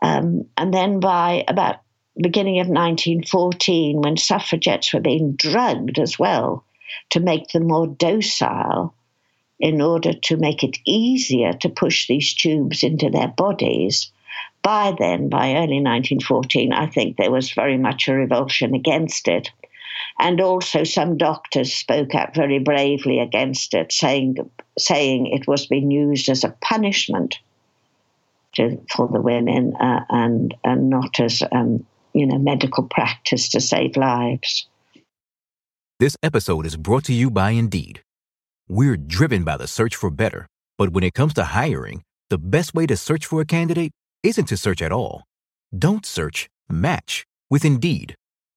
Um, 0.00 0.46
and 0.56 0.72
then 0.72 0.98
by 0.98 1.44
about 1.46 1.82
beginning 2.16 2.58
of 2.58 2.68
1914, 2.68 4.00
when 4.00 4.16
suffragettes 4.16 4.94
were 4.94 5.00
being 5.00 5.32
drugged 5.32 5.98
as 5.98 6.18
well 6.18 6.64
to 7.10 7.20
make 7.20 7.48
them 7.48 7.66
more 7.66 7.86
docile, 7.86 8.94
in 9.60 9.82
order 9.82 10.14
to 10.14 10.38
make 10.38 10.64
it 10.64 10.78
easier 10.86 11.52
to 11.52 11.68
push 11.68 12.08
these 12.08 12.32
tubes 12.32 12.82
into 12.82 13.10
their 13.10 13.28
bodies. 13.28 14.10
By 14.62 14.94
then, 14.98 15.28
by 15.28 15.50
early 15.50 15.80
1914, 15.80 16.72
I 16.72 16.86
think 16.86 17.16
there 17.16 17.30
was 17.30 17.52
very 17.52 17.76
much 17.76 18.08
a 18.08 18.14
revulsion 18.14 18.74
against 18.74 19.28
it. 19.28 19.50
And 20.18 20.40
also, 20.40 20.84
some 20.84 21.16
doctors 21.16 21.72
spoke 21.72 22.14
out 22.14 22.34
very 22.34 22.58
bravely 22.58 23.18
against 23.18 23.74
it, 23.74 23.92
saying, 23.92 24.36
saying 24.78 25.26
it 25.26 25.46
was 25.46 25.66
being 25.66 25.90
used 25.90 26.28
as 26.28 26.44
a 26.44 26.54
punishment 26.60 27.38
to, 28.54 28.78
for 28.94 29.08
the 29.08 29.20
women 29.20 29.74
uh, 29.80 30.04
and, 30.10 30.54
and 30.64 30.90
not 30.90 31.18
as 31.18 31.42
um, 31.52 31.84
you 32.12 32.26
know 32.26 32.38
medical 32.38 32.84
practice 32.84 33.48
to 33.50 33.60
save 33.60 33.96
lives. 33.96 34.66
This 35.98 36.16
episode 36.22 36.66
is 36.66 36.76
brought 36.76 37.04
to 37.04 37.12
you 37.12 37.30
by 37.30 37.50
Indeed. 37.50 38.02
We're 38.68 38.96
driven 38.96 39.44
by 39.44 39.56
the 39.56 39.66
search 39.66 39.94
for 39.96 40.10
better, 40.10 40.46
but 40.78 40.90
when 40.90 41.04
it 41.04 41.14
comes 41.14 41.34
to 41.34 41.44
hiring, 41.44 42.02
the 42.30 42.38
best 42.38 42.74
way 42.74 42.86
to 42.86 42.96
search 42.96 43.26
for 43.26 43.40
a 43.40 43.46
candidate 43.46 43.92
isn't 44.22 44.46
to 44.46 44.56
search 44.56 44.82
at 44.82 44.92
all. 44.92 45.24
Don't 45.76 46.06
search. 46.06 46.48
Match 46.68 47.24
with 47.50 47.64
Indeed. 47.64 48.14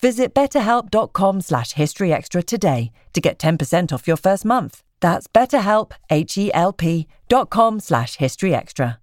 Visit 0.00 0.34
betterhelp.com 0.34 1.40
slash 1.40 1.74
historyextra 1.74 2.44
today 2.44 2.92
to 3.12 3.20
get 3.20 3.38
10% 3.38 3.92
off 3.92 4.06
your 4.06 4.16
first 4.16 4.44
month. 4.44 4.82
That's 5.00 5.26
betterhelp, 5.26 5.92
H-E-L-P 6.10 7.06
dot 7.28 7.50
com 7.50 7.80
slash 7.80 8.16
historyextra. 8.18 8.98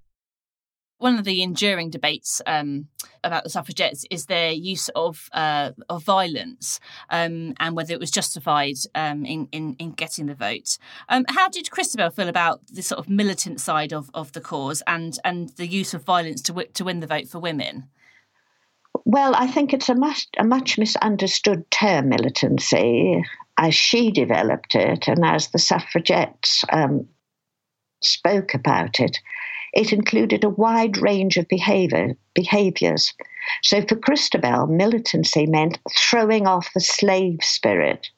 One 0.98 1.20
of 1.20 1.26
the 1.26 1.44
enduring 1.44 1.90
debates 1.90 2.42
um, 2.48 2.88
about 3.26 3.44
the 3.44 3.50
suffragettes 3.50 4.06
is 4.10 4.28
their 4.28 4.52
use 4.52 4.88
of 4.96 5.30
uh, 5.34 5.72
of 5.90 6.04
violence 6.04 6.80
um, 7.10 7.56
and 7.60 7.76
whether 7.76 7.94
it 7.94 8.00
was 8.00 8.10
justified 8.10 8.78
um, 8.96 9.26
in, 9.26 9.50
in, 9.52 9.76
in 9.80 9.92
getting 9.92 10.28
the 10.28 10.36
vote. 10.36 10.78
Um, 11.10 11.26
how 11.28 11.50
did 11.50 11.72
Christabel 11.72 12.10
feel 12.10 12.30
about 12.30 12.62
the 12.68 12.82
sort 12.82 13.00
of 13.00 13.10
militant 13.10 13.60
side 13.60 13.92
of, 13.92 14.10
of 14.14 14.32
the 14.32 14.40
cause 14.40 14.82
and, 14.88 15.20
and 15.26 15.50
the 15.58 15.68
use 15.68 15.94
of 15.94 16.04
violence 16.04 16.42
to 16.44 16.54
w- 16.54 16.70
to 16.74 16.86
win 16.86 17.02
the 17.02 17.08
vote 17.08 17.28
for 17.28 17.40
women? 17.40 17.90
Well, 19.06 19.36
I 19.36 19.48
think 19.48 19.74
it's 19.74 19.90
a 19.90 19.96
much, 19.96 20.28
a 20.38 20.44
much 20.44 20.78
misunderstood 20.78 21.70
term, 21.72 22.10
militancy, 22.10 23.24
as 23.58 23.76
she 23.76 24.12
developed 24.12 24.76
it 24.76 25.08
and 25.08 25.26
as 25.26 25.50
the 25.50 25.60
suffragettes 25.60 26.64
um, 26.72 27.08
spoke 28.02 28.54
about 28.54 29.00
it. 29.00 29.20
It 29.74 29.92
included 29.92 30.44
a 30.44 30.50
wide 30.50 30.98
range 30.98 31.38
of 31.38 31.48
behavior, 31.48 32.16
behaviors. 32.36 33.14
So 33.64 33.82
for 33.82 33.96
Christabel, 33.96 34.68
militancy 34.68 35.48
meant 35.48 35.80
throwing 35.98 36.48
off 36.48 36.74
the 36.74 36.80
slave 36.80 37.40
spirit 37.42 38.10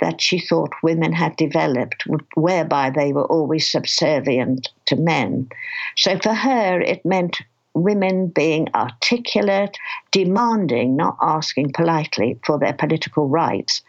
that 0.00 0.20
she 0.20 0.38
thought 0.38 0.82
women 0.82 1.12
had 1.12 1.36
developed, 1.36 2.04
whereby 2.34 2.90
they 2.90 3.12
were 3.12 3.26
always 3.26 3.70
subservient 3.70 4.68
to 4.86 4.96
men. 4.96 5.48
So 5.96 6.18
for 6.18 6.34
her, 6.34 6.80
it 6.80 7.04
meant 7.06 7.40
women 7.74 8.28
being 8.28 8.68
articulate, 8.74 9.76
demanding, 10.10 10.96
not 10.96 11.16
asking 11.20 11.72
politely 11.72 12.38
for 12.44 12.58
their 12.58 12.72
political 12.72 13.28
rights. 13.28 13.82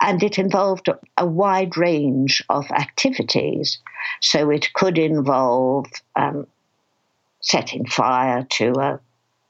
And 0.00 0.22
it 0.22 0.38
involved 0.38 0.88
a 1.16 1.26
wide 1.26 1.76
range 1.76 2.42
of 2.48 2.70
activities. 2.70 3.78
So 4.20 4.50
it 4.50 4.72
could 4.74 4.98
involve 4.98 5.86
um, 6.14 6.46
setting 7.40 7.86
fire 7.86 8.46
to 8.50 8.72
a 8.78 9.00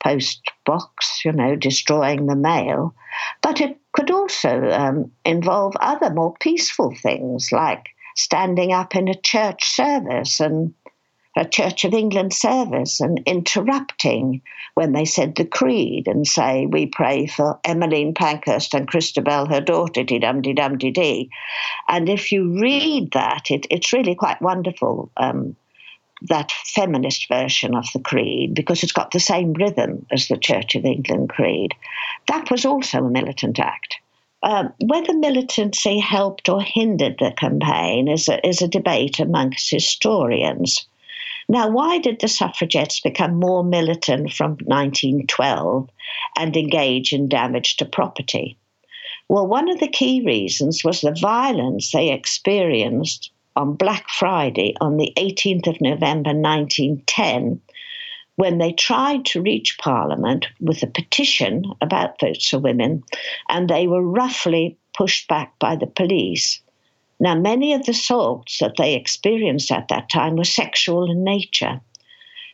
post 0.03 0.41
box, 0.65 1.25
you 1.25 1.33
know, 1.33 1.57
destroying 1.57 2.27
the 2.27 2.37
mail. 2.37 2.95
But 3.43 3.61
it 3.61 3.79
could 3.93 4.11
also 4.11 4.71
um, 4.71 5.11
involve 5.25 5.75
other 5.81 6.11
more 6.11 6.35
peaceful 6.39 6.95
things 6.95 7.51
like 7.51 7.89
standing 8.15 8.73
up 8.73 8.95
in 8.95 9.09
a 9.09 9.15
church 9.15 9.65
service 9.65 10.41
and 10.41 10.75
a 11.37 11.45
Church 11.45 11.85
of 11.85 11.93
England 11.93 12.33
service 12.33 13.01
and 13.01 13.21
interrupting 13.27 14.41
when 14.75 14.93
they 14.93 15.05
said 15.05 15.37
the 15.37 15.45
creed 15.45 16.09
and 16.09 16.27
say, 16.27 16.67
We 16.67 16.87
pray 16.87 17.27
for 17.27 17.61
Emmeline 17.65 18.15
Pankhurst 18.15 18.75
and 18.75 18.89
Christabel, 18.89 19.47
her 19.47 19.61
daughter, 19.61 20.03
dee 20.03 20.19
dum 20.19 20.41
dee 20.41 20.55
dum 20.55 20.79
dee 20.79 20.91
dee. 20.91 21.31
And 21.89 22.09
if 22.09 22.33
you 22.33 22.59
read 22.61 23.13
that, 23.13 23.51
it, 23.51 23.67
it's 23.71 23.93
really 23.93 24.15
quite 24.15 24.41
wonderful. 24.41 25.11
Um, 25.17 25.57
that 26.23 26.51
feminist 26.65 27.29
version 27.29 27.75
of 27.75 27.87
the 27.93 28.01
creed 28.01 28.55
because 28.55 28.83
it's 28.83 28.93
got 28.93 29.11
the 29.11 29.21
same 29.21 29.53
rhythm 29.53 30.07
as 30.11 30.29
the 30.29 30.39
Church 30.39 30.75
of 30.75 30.87
England 30.87 31.29
creed. 31.29 31.75
That 32.29 32.51
was 32.51 32.65
also 32.65 33.05
a 33.05 33.11
militant 33.11 33.59
act. 33.59 33.97
Um, 34.43 34.73
whether 34.81 35.13
militancy 35.13 35.99
helped 35.99 36.49
or 36.49 36.63
hindered 36.63 37.17
the 37.19 37.33
campaign 37.33 38.09
is 38.09 38.29
a, 38.29 38.47
is 38.47 38.63
a 38.63 38.69
debate 38.69 39.19
amongst 39.19 39.71
historians. 39.71 40.87
Now, 41.49 41.69
why 41.69 41.99
did 41.99 42.21
the 42.21 42.29
suffragettes 42.29 43.01
become 43.01 43.37
more 43.37 43.63
militant 43.63 44.33
from 44.33 44.59
1912 44.65 45.89
and 46.37 46.57
engage 46.57 47.13
in 47.13 47.29
damage 47.29 47.77
to 47.77 47.85
property? 47.85 48.59
Well, 49.29 49.47
one 49.47 49.69
of 49.69 49.79
the 49.79 49.89
key 49.89 50.23
reasons 50.25 50.83
was 50.85 51.01
the 51.01 51.17
violence 51.21 51.93
they 51.93 52.11
experienced 52.11 53.31
on 53.55 53.75
Black 53.75 54.09
Friday 54.09 54.75
on 54.81 54.97
the 54.97 55.13
18th 55.17 55.67
of 55.69 55.81
November 55.81 56.31
1910 56.31 57.61
when 58.37 58.59
they 58.59 58.73
tried 58.73 59.25
to 59.25 59.41
reach 59.41 59.79
Parliament 59.79 60.47
with 60.61 60.83
a 60.83 60.87
petition 60.87 61.65
about 61.81 62.21
votes 62.21 62.49
for 62.49 62.59
women, 62.59 63.03
and 63.49 63.69
they 63.69 63.87
were 63.87 64.03
roughly 64.03 64.77
pushed 64.95 65.27
back 65.27 65.59
by 65.59 65.75
the 65.75 65.87
police. 65.87 66.61
Now, 67.19 67.35
many 67.35 67.73
of 67.73 67.87
the 67.87 67.93
assaults 67.93 68.59
that 68.59 68.75
they 68.77 68.95
experienced 68.95 69.73
at 69.73 69.89
that 69.89 70.11
time 70.11 70.37
were 70.37 70.45
sexual 70.45 71.11
in 71.11 71.25
nature. 71.25 71.81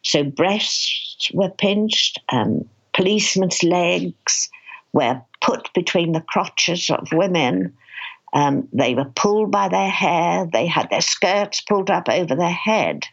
So, 0.03 0.23
breasts 0.25 1.31
were 1.33 1.51
pinched, 1.51 2.21
um, 2.29 2.69
policemen's 2.93 3.63
legs 3.63 4.49
were 4.93 5.21
put 5.41 5.73
between 5.75 6.13
the 6.13 6.21
crotches 6.21 6.91
of 6.91 7.13
women. 7.13 7.77
Um, 8.33 8.69
they 8.73 8.95
were 8.95 9.11
pulled 9.17 9.51
by 9.51 9.69
their 9.69 9.91
hair, 9.91 10.49
they 10.51 10.67
had 10.67 10.91
their 10.91 11.01
skirts 11.01 11.61
pulled 11.61 11.91
up 11.91 12.09
over 12.09 12.35
their 12.35 12.51
head. 12.51 13.07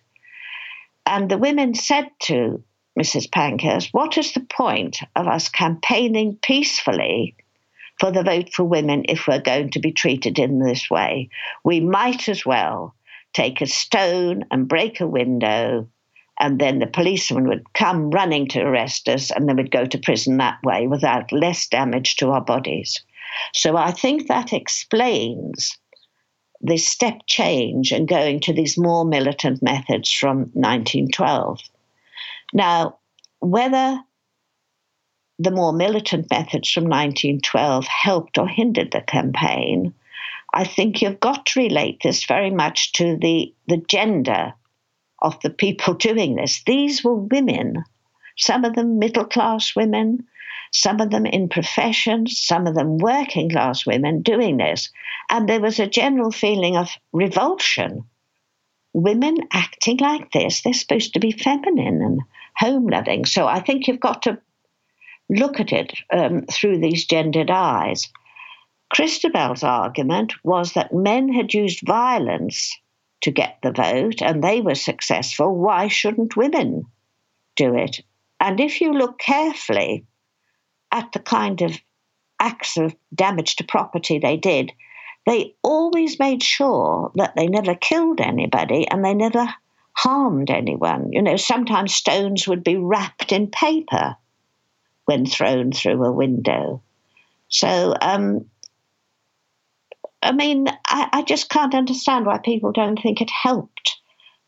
And 1.06 1.30
the 1.30 1.38
women 1.38 1.74
said 1.74 2.10
to 2.24 2.64
Mrs. 2.98 3.32
Pankhurst, 3.32 3.90
What 3.92 4.18
is 4.18 4.34
the 4.34 4.42
point 4.42 5.00
of 5.16 5.28
us 5.28 5.50
campaigning 5.50 6.38
peacefully 6.42 7.36
for 8.00 8.12
the 8.12 8.24
vote 8.24 8.54
for 8.54 8.64
women 8.64 9.04
if 9.10 9.28
we're 9.28 9.42
going 9.42 9.70
to 9.72 9.80
be 9.80 9.92
treated 9.92 10.40
in 10.40 10.60
this 10.60 10.90
way. 10.90 11.30
We 11.64 11.80
might 11.80 12.30
as 12.30 12.46
well 12.46 12.96
take 13.34 13.62
a 13.62 13.68
stone 13.68 14.46
and 14.52 14.68
break 14.68 15.00
a 15.00 15.08
window, 15.08 15.88
and 16.40 16.60
then 16.60 16.80
the 16.80 16.88
policeman 16.88 17.48
would 17.48 17.74
come 17.74 18.10
running 18.10 18.48
to 18.50 18.62
arrest 18.62 19.08
us, 19.10 19.32
and 19.32 19.48
then 19.48 19.58
we'd 19.58 19.72
go 19.72 19.86
to 19.86 19.98
prison 19.98 20.38
that 20.38 20.58
way 20.64 20.88
without 20.88 21.32
less 21.32 21.68
damage 21.68 22.16
to 22.18 22.30
our 22.30 22.42
bodies. 22.42 23.04
So 23.54 23.78
I 23.78 23.92
think 23.92 24.28
that 24.28 24.54
explains 24.54 25.78
the 26.62 26.78
step 26.78 27.22
change 27.28 27.92
and 27.92 28.08
going 28.08 28.40
to 28.42 28.54
these 28.54 28.78
more 28.78 29.06
militant 29.06 29.62
methods 29.62 30.12
from 30.12 30.50
1912. 30.54 31.60
Now, 32.54 32.98
whether 33.40 34.02
the 35.40 35.52
more 35.52 35.72
militant 35.72 36.30
methods 36.30 36.70
from 36.70 36.84
1912 36.84 37.88
helped 37.88 38.38
or 38.38 38.48
hindered 38.48 38.92
the 38.92 39.02
campaign, 39.02 39.94
I 40.54 40.66
think 40.66 41.02
you've 41.02 41.22
got 41.22 41.46
to 41.48 41.62
relate 41.62 42.02
this 42.04 42.26
very 42.26 42.52
much 42.52 42.92
to 42.94 43.18
the, 43.18 43.54
the 43.68 43.78
gender 43.78 44.54
of 45.22 45.40
the 45.42 45.50
people 45.50 45.94
doing 46.10 46.36
this. 46.36 46.62
These 46.66 47.04
were 47.04 47.16
women, 47.16 47.84
some 48.38 48.66
of 48.66 48.76
them 48.76 49.00
middle 49.00 49.26
class 49.26 49.76
women, 49.76 50.28
some 50.72 51.00
of 51.00 51.10
them 51.10 51.26
in 51.26 51.48
professions, 51.48 52.40
some 52.42 52.68
of 52.68 52.76
them 52.76 52.98
working 52.98 53.50
class 53.50 53.86
women 53.86 54.22
doing 54.22 54.58
this. 54.58 54.90
And 55.30 55.48
there 55.48 55.62
was 55.62 55.80
a 55.80 55.88
general 55.88 56.32
feeling 56.32 56.76
of 56.76 56.90
revulsion. 57.14 58.04
Women 58.94 59.38
acting 59.54 59.98
like 59.98 60.32
this, 60.32 60.62
they're 60.62 60.74
supposed 60.74 61.14
to 61.14 61.20
be 61.20 61.32
feminine 61.32 62.02
and 62.02 62.22
home 62.58 62.88
loving. 62.88 63.26
So 63.26 63.48
I 63.48 63.62
think 63.62 63.88
you've 63.88 64.00
got 64.00 64.24
to 64.24 64.40
look 65.30 65.60
at 65.60 65.72
it 65.72 65.94
um, 66.12 66.44
through 66.44 66.80
these 66.80 67.06
gendered 67.06 67.52
eyes. 67.52 68.08
Christabel's 68.94 69.64
argument 69.64 70.34
was 70.44 70.74
that 70.74 70.94
men 70.94 71.32
had 71.32 71.54
used 71.54 71.86
violence 71.86 72.76
to 73.22 73.32
get 73.32 73.60
the 73.62 73.72
vote 73.72 74.22
and 74.22 74.44
they 74.44 74.62
were 74.62 74.76
successful. 74.76 75.56
Why 75.56 75.88
shouldn't 75.88 76.36
women 76.36 76.86
do 77.56 77.76
it? 77.76 78.02
And 78.40 78.60
if 78.60 78.82
you 78.82 78.94
look 78.94 79.20
carefully 79.20 80.06
at 80.92 81.12
the 81.12 81.20
kind 81.20 81.62
of 81.62 81.78
acts 82.40 82.78
of 82.78 82.96
damage 83.14 83.58
to 83.58 83.64
property 83.64 84.18
they 84.18 84.38
did, 84.38 84.72
they 85.26 85.54
always 85.62 86.18
made 86.18 86.42
sure 86.42 87.12
that 87.16 87.36
they 87.36 87.48
never 87.48 87.76
killed 87.76 88.22
anybody 88.22 88.88
and 88.88 89.04
they 89.04 89.14
never 89.14 89.48
harmed 89.94 90.50
anyone. 90.50 91.12
You 91.12 91.22
know, 91.22 91.36
sometimes 91.36 91.94
stones 91.94 92.48
would 92.48 92.64
be 92.64 92.78
wrapped 92.78 93.32
in 93.32 93.48
paper 93.48 94.16
when 95.10 95.26
thrown 95.26 95.72
through 95.72 96.06
a 96.06 96.12
window. 96.12 96.84
So, 97.48 97.96
um, 98.00 98.46
I 100.22 100.34
mean, 100.34 100.68
I, 100.86 101.10
I, 101.12 101.22
just 101.24 101.50
can't 101.50 101.74
understand 101.74 102.28
why 102.28 102.38
people 102.38 102.72
don't 102.72 103.02
think 103.02 103.20
it 103.20 103.32
helped 103.32 103.98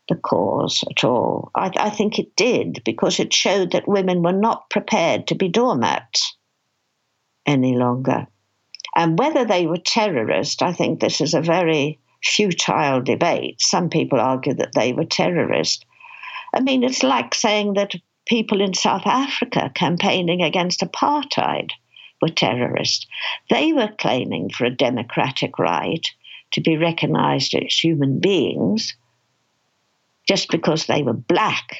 the 0.08 0.14
cause 0.14 0.84
at 0.88 1.02
all. 1.02 1.50
I, 1.56 1.72
I 1.74 1.90
think 1.90 2.20
it 2.20 2.36
did 2.36 2.80
because 2.84 3.18
it 3.18 3.34
showed 3.34 3.72
that 3.72 3.88
women 3.88 4.22
were 4.22 4.32
not 4.32 4.70
prepared 4.70 5.26
to 5.26 5.34
be 5.34 5.48
doormats 5.48 6.36
any 7.44 7.76
longer. 7.76 8.28
And 8.94 9.18
whether 9.18 9.44
they 9.44 9.66
were 9.66 9.78
terrorists, 9.84 10.62
I 10.62 10.72
think 10.72 11.00
this 11.00 11.20
is 11.20 11.34
a 11.34 11.40
very 11.40 11.98
futile 12.22 13.02
debate. 13.02 13.60
Some 13.60 13.88
people 13.88 14.20
argue 14.20 14.54
that 14.54 14.76
they 14.76 14.92
were 14.92 15.06
terrorists. 15.06 15.84
I 16.54 16.60
mean, 16.60 16.84
it's 16.84 17.02
like 17.02 17.34
saying 17.34 17.74
that 17.74 17.94
people 18.26 18.60
in 18.60 18.74
South 18.74 19.06
Africa 19.06 19.70
campaigning 19.74 20.42
against 20.42 20.80
apartheid 20.80 21.70
were 22.20 22.28
terrorists. 22.28 23.06
They 23.50 23.72
were 23.72 23.92
claiming 23.98 24.50
for 24.50 24.64
a 24.64 24.70
democratic 24.70 25.58
right 25.58 26.06
to 26.52 26.60
be 26.60 26.76
recognized 26.76 27.54
as 27.54 27.74
human 27.74 28.20
beings 28.20 28.94
just 30.28 30.50
because 30.50 30.86
they 30.86 31.02
were 31.02 31.12
black. 31.12 31.78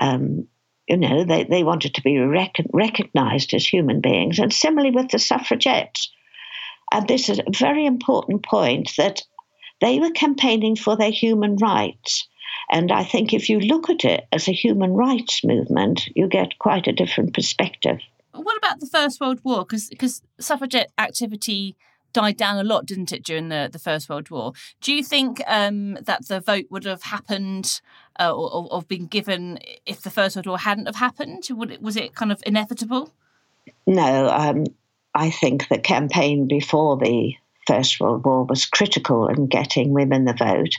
Um, 0.00 0.46
you 0.88 0.96
know, 0.96 1.24
they, 1.24 1.44
they 1.44 1.64
wanted 1.64 1.94
to 1.94 2.02
be 2.02 2.18
rec- 2.18 2.64
recognized 2.72 3.52
as 3.54 3.66
human 3.66 4.00
beings. 4.00 4.38
And 4.38 4.52
similarly 4.52 4.92
with 4.92 5.10
the 5.10 5.18
suffragettes. 5.18 6.10
And 6.92 7.08
this 7.08 7.28
is 7.28 7.40
a 7.40 7.58
very 7.58 7.84
important 7.84 8.44
point 8.44 8.92
that 8.96 9.22
they 9.80 9.98
were 9.98 10.10
campaigning 10.10 10.76
for 10.76 10.96
their 10.96 11.10
human 11.10 11.56
rights. 11.56 12.28
And 12.70 12.90
I 12.90 13.04
think 13.04 13.32
if 13.32 13.48
you 13.48 13.60
look 13.60 13.88
at 13.90 14.04
it 14.04 14.26
as 14.32 14.48
a 14.48 14.52
human 14.52 14.92
rights 14.92 15.44
movement, 15.44 16.08
you 16.14 16.26
get 16.26 16.58
quite 16.58 16.86
a 16.86 16.92
different 16.92 17.34
perspective. 17.34 17.98
What 18.32 18.56
about 18.56 18.80
the 18.80 18.86
First 18.86 19.20
World 19.20 19.40
War? 19.44 19.64
Because 19.64 20.22
suffragette 20.38 20.90
activity 20.98 21.76
died 22.12 22.36
down 22.36 22.58
a 22.58 22.64
lot, 22.64 22.86
didn't 22.86 23.12
it, 23.12 23.22
during 23.22 23.50
the, 23.50 23.68
the 23.70 23.78
First 23.78 24.08
World 24.08 24.30
War? 24.30 24.52
Do 24.80 24.92
you 24.92 25.04
think 25.04 25.42
um, 25.46 25.98
that 26.02 26.26
the 26.28 26.40
vote 26.40 26.66
would 26.70 26.84
have 26.84 27.02
happened 27.02 27.80
uh, 28.18 28.32
or, 28.32 28.72
or, 28.72 28.82
been 28.82 29.06
given 29.06 29.58
if 29.84 30.00
the 30.00 30.10
First 30.10 30.34
World 30.34 30.46
War 30.46 30.58
hadn't 30.58 30.86
have 30.86 30.96
happened? 30.96 31.46
It, 31.48 31.82
was 31.82 31.96
it 31.96 32.14
kind 32.14 32.32
of 32.32 32.42
inevitable? 32.46 33.12
No, 33.86 34.30
um, 34.30 34.64
I 35.14 35.30
think 35.30 35.68
the 35.68 35.78
campaign 35.78 36.48
before 36.48 36.96
the 36.96 37.34
First 37.66 38.00
World 38.00 38.24
War 38.24 38.44
was 38.44 38.66
critical 38.66 39.28
in 39.28 39.46
getting 39.46 39.92
women 39.92 40.24
the 40.24 40.32
vote. 40.32 40.74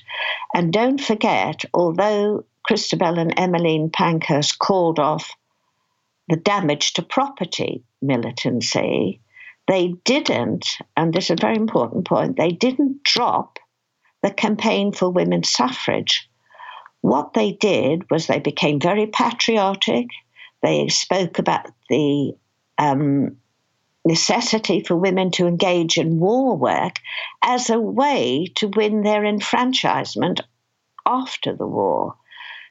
And 0.54 0.72
don't 0.72 1.02
forget, 1.02 1.64
although 1.74 2.46
Christabel 2.64 3.20
and 3.20 3.34
Emmeline 3.38 3.90
Pankhurst 3.90 4.60
called 4.60 5.00
off 5.00 5.30
the 6.28 6.38
damage 6.38 6.94
to 6.94 7.02
property 7.02 7.84
militancy, 8.02 9.22
they 9.68 9.96
didn't, 10.06 10.66
and 10.96 11.14
this 11.14 11.26
is 11.26 11.32
a 11.32 11.42
very 11.42 11.58
important 11.58 12.08
point, 12.08 12.38
they 12.38 12.52
didn't 12.52 13.04
drop 13.04 13.60
the 14.24 14.32
campaign 14.32 14.94
for 14.94 15.10
women's 15.10 15.50
suffrage. 15.50 16.30
What 17.02 17.34
they 17.34 17.52
did 17.52 18.10
was 18.10 18.28
they 18.28 18.40
became 18.40 18.80
very 18.80 19.08
patriotic. 19.08 20.08
They 20.64 20.88
spoke 20.88 21.38
about 21.38 21.68
the 21.90 22.34
um, 22.78 23.38
necessity 24.06 24.82
for 24.82 24.96
women 24.96 25.32
to 25.32 25.48
engage 25.48 25.98
in 25.98 26.20
war 26.20 26.56
work 26.56 27.00
as 27.44 27.70
a 27.70 27.80
way 27.80 28.48
to 28.56 28.68
win 28.70 29.04
their 29.04 29.26
enfranchisement 29.26 30.42
after 31.06 31.54
the 31.54 31.68
war. 31.68 32.16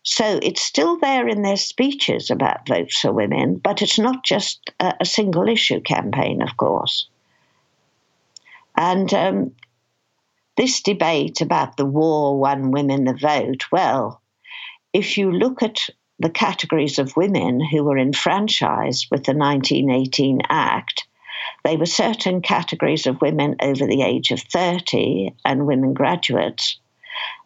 So 0.02 0.38
it's 0.40 0.62
still 0.62 0.98
there 0.98 1.26
in 1.26 1.42
their 1.42 1.56
speeches 1.56 2.30
about 2.30 2.68
votes 2.68 3.00
for 3.00 3.12
women, 3.12 3.56
but 3.56 3.82
it's 3.82 3.98
not 3.98 4.24
just 4.24 4.70
a, 4.78 4.94
a 5.00 5.04
single 5.04 5.48
issue 5.48 5.80
campaign, 5.80 6.42
of 6.42 6.56
course. 6.56 7.08
And 8.76 9.12
um, 9.12 9.52
this 10.56 10.80
debate 10.80 11.40
about 11.40 11.76
the 11.76 11.86
war 11.86 12.38
won 12.38 12.70
women 12.70 13.04
the 13.04 13.14
vote, 13.14 13.64
well, 13.72 14.22
if 14.92 15.18
you 15.18 15.32
look 15.32 15.62
at 15.62 15.88
the 16.18 16.30
categories 16.30 16.98
of 16.98 17.16
women 17.16 17.60
who 17.60 17.84
were 17.84 17.98
enfranchised 17.98 19.08
with 19.10 19.24
the 19.24 19.34
1918 19.34 20.40
Act, 20.48 21.06
they 21.66 21.76
were 21.76 21.86
certain 21.86 22.40
categories 22.40 23.06
of 23.06 23.20
women 23.20 23.56
over 23.60 23.86
the 23.86 24.02
age 24.02 24.30
of 24.30 24.40
30 24.40 25.34
and 25.44 25.66
women 25.66 25.94
graduates. 25.94 26.78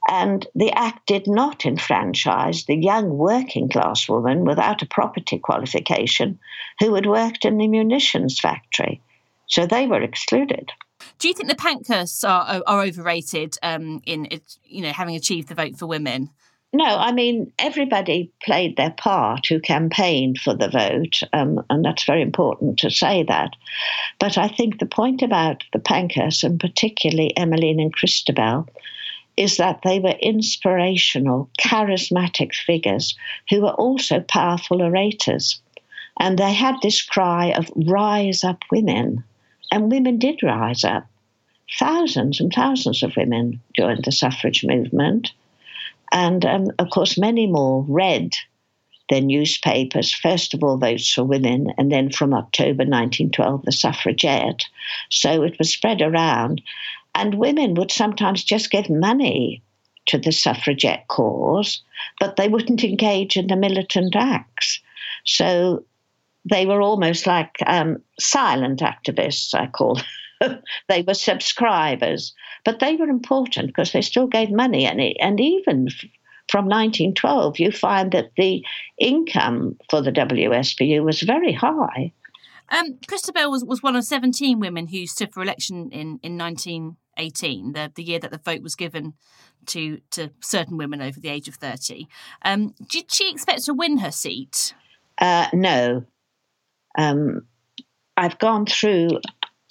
And 0.09 0.47
the 0.55 0.73
Act 0.73 1.07
did 1.07 1.27
not 1.27 1.65
enfranchise 1.65 2.67
the 2.67 2.77
young 2.77 3.17
working 3.17 3.71
class 3.71 4.09
woman 4.11 4.45
without 4.45 4.83
a 4.83 4.87
property 4.87 5.39
qualification 5.39 6.39
who 6.81 6.95
had 6.95 7.07
worked 7.07 7.47
in 7.47 7.57
the 7.57 7.67
munitions 7.67 8.39
factory. 8.39 9.01
So 9.47 9.67
they 9.67 9.87
were 9.87 10.03
excluded. 10.03 10.71
Do 11.19 11.29
you 11.29 11.35
think 11.35 11.49
the 11.49 11.55
Pankhursts 11.55 12.29
are, 12.29 12.63
are 12.67 12.83
overrated 12.83 13.57
um, 13.63 14.03
in 14.05 14.29
you 14.65 14.83
know 14.83 14.93
having 14.93 15.17
achieved 15.17 15.49
the 15.49 15.55
vote 15.55 15.79
for 15.79 15.87
women? 15.87 16.29
No, 16.73 16.85
I 16.85 17.11
mean, 17.11 17.53
everybody 17.59 18.31
played 18.45 18.77
their 18.77 18.93
part 18.93 19.47
who 19.47 19.59
campaigned 19.59 20.39
for 20.39 20.55
the 20.55 20.69
vote, 20.69 21.21
um, 21.33 21.65
and 21.69 21.85
that's 21.85 22.05
very 22.05 22.23
important 22.23 22.79
to 22.79 22.91
say 22.91 23.25
that. 23.25 23.57
But 24.21 24.39
I 24.39 24.47
think 24.47 24.79
the 24.79 24.87
point 24.87 25.23
about 25.23 25.65
the 25.73 25.81
Pankhursts, 25.81 26.45
and 26.45 26.61
particularly 26.61 27.37
Emmeline 27.37 27.81
and 27.81 27.93
Christabel, 27.93 28.69
is 29.37 29.57
that 29.57 29.81
they 29.83 29.99
were 29.99 30.15
inspirational, 30.21 31.51
charismatic 31.61 32.55
figures 32.55 33.17
who 33.49 33.63
were 33.63 33.73
also 33.73 34.21
powerful 34.21 34.81
orators. 34.81 35.61
And 36.21 36.39
they 36.39 36.53
had 36.53 36.77
this 36.83 37.03
cry 37.03 37.53
of 37.53 37.71
rise 37.75 38.45
up 38.45 38.63
women. 38.71 39.25
And 39.73 39.91
women 39.91 40.19
did 40.19 40.43
rise 40.43 40.85
up. 40.85 41.07
Thousands 41.79 42.41
and 42.41 42.53
thousands 42.53 43.03
of 43.03 43.17
women 43.17 43.61
joined 43.77 44.05
the 44.05 44.13
suffrage 44.13 44.65
movement. 44.65 45.33
And 46.13 46.45
um, 46.45 46.67
of 46.79 46.91
course, 46.91 47.19
many 47.19 47.47
more 47.47 47.85
read 47.89 48.35
their 49.09 49.21
newspapers, 49.21 50.13
first 50.13 50.55
of 50.55 50.63
all, 50.63 50.77
Votes 50.77 51.13
for 51.13 51.25
Women, 51.25 51.73
and 51.77 51.91
then 51.91 52.11
from 52.11 52.33
October 52.33 52.85
1912, 52.85 53.65
The 53.65 53.73
Suffragette. 53.73 54.65
So 55.11 55.43
it 55.43 55.59
was 55.59 55.71
spread 55.71 56.01
around. 56.01 56.63
And 57.15 57.35
women 57.35 57.75
would 57.75 57.91
sometimes 57.91 58.45
just 58.45 58.71
give 58.71 58.89
money 58.89 59.63
to 60.07 60.19
the 60.19 60.33
suffragette 60.33 61.07
cause, 61.09 61.83
but 62.19 62.37
they 62.37 62.49
wouldn't 62.49 62.85
engage 62.85 63.37
in 63.37 63.49
the 63.49 63.57
militant 63.57 64.15
acts. 64.17 64.81
So 65.25 65.85
they 66.49 66.67
were 66.67 66.81
almost 66.81 67.27
like 67.27 67.57
um, 67.67 68.01
silent 68.19 68.81
activists, 68.81 69.55
I 69.55 69.67
call 69.67 70.01
they 70.89 71.03
were 71.03 71.15
subscribers, 71.15 72.35
but 72.65 72.81
they 72.81 72.97
were 72.97 73.09
important 73.09 73.69
because 73.69 73.93
they 73.93 74.03
still 74.03 74.27
gave 74.27 74.51
money. 74.51 74.87
And, 74.87 75.01
it, 75.01 75.17
and 75.21 75.41
even 75.41 75.89
from 76.51 76.67
1912, 76.67 77.59
you 77.59 77.71
find 77.71 78.13
that 78.13 78.31
the 78.37 78.65
income 78.99 79.77
for 79.91 80.03
the 80.03 80.13
WSPU 80.13 81.05
was 81.05 81.21
very 81.23 81.53
high. 81.53 82.13
Um, 82.71 82.99
Christabel 83.07 83.51
was, 83.51 83.65
was 83.65 83.83
one 83.83 83.97
of 83.97 84.05
17 84.05 84.61
women 84.61 84.89
who 84.89 85.07
stood 85.07 85.33
for 85.33 85.43
election 85.43 85.91
in, 85.91 86.21
in 86.23 86.39
1918, 86.39 87.73
the, 87.73 87.93
the 87.95 88.03
year 88.03 88.19
that 88.21 88.31
the 88.31 88.39
vote 88.39 88.63
was 88.63 88.77
given 88.77 89.15
to, 89.67 89.99
to 90.13 90.31
certain 90.41 90.77
women 90.77 91.03
over 91.03 91.19
the 91.19 91.29
age 91.29 91.49
of 91.49 91.57
30. 91.57 92.07
Um, 92.43 92.75
did 92.89 93.13
she 93.13 93.31
expect 93.31 93.65
to 93.65 93.75
win 93.75 93.99
her 93.99 94.13
seat? 94.13 94.75
Uh, 95.19 95.49
no. 95.53 96.05
Um, 96.97 97.47
I've 98.17 98.39
gone 98.39 98.67
through 98.67 99.21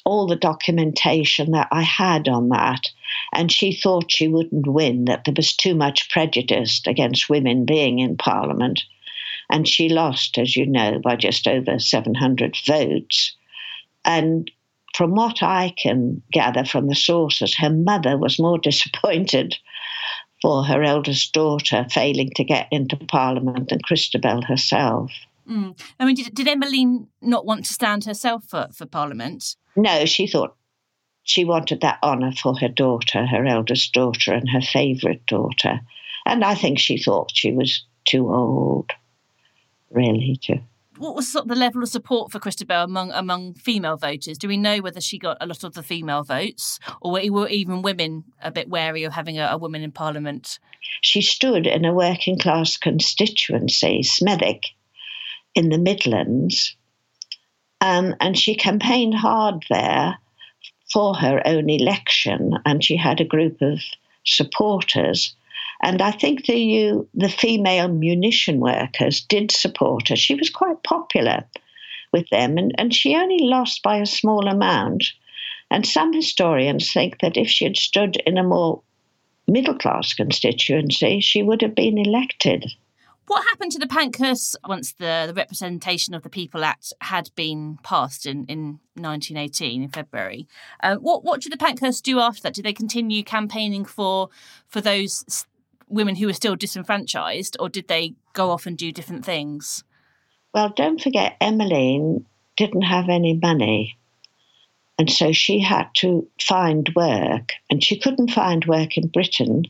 all 0.10 0.26
the 0.26 0.36
documentation 0.36 1.52
that 1.52 1.68
I 1.72 1.84
had 1.84 2.28
on 2.28 2.50
that, 2.50 2.90
and 3.32 3.52
she 3.52 3.72
thought 3.72 4.12
she 4.12 4.28
wouldn't 4.28 4.66
win, 4.66 5.06
that 5.06 5.24
there 5.26 5.36
was 5.38 5.56
too 5.56 5.76
much 5.76 6.10
prejudice 6.10 6.82
against 6.88 7.30
women 7.30 7.64
being 7.64 8.00
in 8.00 8.18
Parliament. 8.18 8.82
And 9.52 9.68
she 9.68 9.88
lost, 9.88 10.40
as 10.40 10.56
you 10.56 10.66
know, 10.66 11.00
by 11.04 11.16
just 11.16 11.48
over 11.48 11.78
700 11.78 12.58
votes. 12.66 13.36
And 14.04 14.50
from 14.96 15.14
what 15.14 15.44
I 15.44 15.76
can 15.78 16.24
gather 16.32 16.66
from 16.66 16.88
the 16.88 16.96
sources, 16.96 17.56
her 17.58 17.70
mother 17.70 18.18
was 18.18 18.40
more 18.40 18.58
disappointed 18.70 19.56
for 20.42 20.64
her 20.64 20.82
eldest 20.82 21.34
daughter 21.34 21.86
failing 21.92 22.32
to 22.36 22.44
get 22.44 22.68
into 22.72 22.96
Parliament 22.96 23.70
than 23.70 23.82
Christabel 23.82 24.42
herself. 24.42 25.12
Mm. 25.50 25.80
I 26.00 26.06
mean, 26.06 26.16
did, 26.16 26.34
did 26.34 26.48
Emmeline 26.48 27.08
not 27.22 27.46
want 27.46 27.66
to 27.66 27.74
stand 27.74 28.06
herself 28.06 28.46
for, 28.48 28.68
for 28.74 28.86
Parliament? 28.86 29.56
No, 29.76 30.06
she 30.06 30.28
thought 30.28 30.56
she 31.24 31.46
wanted 31.46 31.82
that 31.82 32.00
honour 32.04 32.32
for 32.32 32.58
her 32.60 32.68
daughter, 32.68 33.26
her 33.26 33.46
eldest 33.46 33.94
daughter, 33.94 34.34
and 34.34 34.50
her 34.50 34.62
favourite 34.62 35.26
daughter. 35.26 35.80
And 36.26 36.44
I 36.44 36.56
think 36.56 36.80
she 36.80 36.98
thought 36.98 37.32
she 37.34 37.52
was 37.52 37.84
too 38.06 38.32
old, 38.32 38.92
really, 39.92 40.40
to 40.44 40.60
what 41.00 41.16
was 41.16 41.32
sort 41.32 41.46
of 41.46 41.50
the 41.50 41.56
level 41.56 41.82
of 41.82 41.88
support 41.88 42.30
for 42.30 42.40
Christabel 42.40 42.84
among 42.84 43.12
among 43.12 43.54
female 43.54 43.96
voters? 43.96 44.38
Do 44.38 44.50
we 44.50 44.58
know 44.58 44.80
whether 44.80 45.00
she 45.00 45.18
got 45.18 45.38
a 45.40 45.46
lot 45.46 45.64
of 45.64 45.74
the 45.74 45.82
female 45.82 46.24
votes, 46.24 46.78
or 47.02 47.14
were 47.32 47.48
even 47.48 47.82
women 47.82 48.26
a 48.44 48.52
bit 48.52 48.70
wary 48.70 49.06
of 49.06 49.14
having 49.14 49.40
a, 49.40 49.48
a 49.52 49.58
woman 49.58 49.82
in 49.82 49.92
Parliament? 49.94 50.60
She 51.02 51.22
stood 51.22 51.66
in 51.66 51.86
a 51.86 51.94
working 51.94 52.38
class 52.38 52.78
constituency, 52.78 54.02
Smethwick, 54.04 54.66
in 55.56 55.70
the 55.70 55.78
Midlands, 55.78 56.76
um, 57.82 58.16
and 58.20 58.38
she 58.38 58.56
campaigned 58.56 59.16
hard 59.16 59.66
there 59.70 60.18
for 60.92 61.16
her 61.16 61.42
own 61.46 61.70
election, 61.70 62.54
and 62.66 62.84
she 62.84 62.98
had 62.98 63.22
a 63.22 63.26
group 63.26 63.62
of 63.62 63.80
supporters 64.26 65.36
and 65.82 66.02
I 66.02 66.12
think 66.12 66.46
the 66.46 67.08
the 67.14 67.30
female 67.30 67.88
munition 67.88 68.60
workers 68.60 69.22
did 69.22 69.52
support 69.52 70.10
her. 70.10 70.16
She 70.16 70.36
was 70.36 70.50
quite 70.50 70.84
popular 70.84 71.46
with 72.12 72.30
them, 72.30 72.58
and, 72.58 72.74
and 72.78 72.94
she 72.94 73.16
only 73.16 73.40
lost 73.40 73.82
by 73.82 73.98
a 73.98 74.06
small 74.06 74.48
amount. 74.48 75.14
And 75.72 75.86
some 75.86 76.12
historians 76.12 76.92
think 76.92 77.20
that 77.22 77.38
if 77.38 77.48
she 77.48 77.64
had 77.64 77.78
stood 77.78 78.18
in 78.26 78.38
a 78.38 78.44
more 78.44 78.82
middle 79.48 79.76
class 79.76 80.14
constituency, 80.14 81.22
she 81.22 81.44
would 81.44 81.62
have 81.62 81.76
been 81.76 81.98
elected. 81.98 82.66
What 83.30 83.44
happened 83.44 83.72
to 83.74 83.78
the 83.78 83.86
Pankhurst 83.86 84.58
once 84.68 84.94
the, 84.94 85.26
the 85.28 85.36
Representation 85.36 86.16
of 86.16 86.24
the 86.24 86.32
People 86.32 86.64
Act 86.64 86.94
had 87.02 87.30
been 87.36 87.78
passed 87.84 88.26
in, 88.26 88.44
in 88.46 88.80
1918 88.96 89.84
in 89.84 89.90
February? 89.90 90.48
Uh, 90.82 90.96
what 90.96 91.24
what 91.24 91.40
did 91.40 91.52
the 91.52 91.58
Pankhurst 91.58 92.04
do 92.04 92.20
after 92.20 92.42
that? 92.42 92.56
Did 92.56 92.66
they 92.66 92.74
continue 92.74 93.24
campaigning 93.24 93.86
for 93.86 94.30
for 94.68 94.82
those 94.82 95.46
women 95.88 96.16
who 96.16 96.26
were 96.26 96.34
still 96.34 96.56
disenfranchised, 96.56 97.56
or 97.60 97.70
did 97.70 97.88
they 97.88 98.16
go 98.34 98.50
off 98.50 98.66
and 98.66 98.76
do 98.76 98.92
different 98.92 99.24
things? 99.24 99.84
Well, 100.56 100.74
don't 100.76 101.00
forget, 101.00 101.38
Emmeline 101.40 102.26
didn't 102.58 102.82
have 102.82 103.10
any 103.10 103.36
money. 103.36 104.00
And 104.98 105.08
so 105.08 105.34
she 105.34 105.60
had 105.60 105.88
to 105.98 106.28
find 106.42 106.90
work, 106.96 107.54
and 107.70 107.84
she 107.84 108.00
couldn't 108.00 108.32
find 108.32 108.66
work 108.66 108.98
in 108.98 109.10
Britain. 109.10 109.66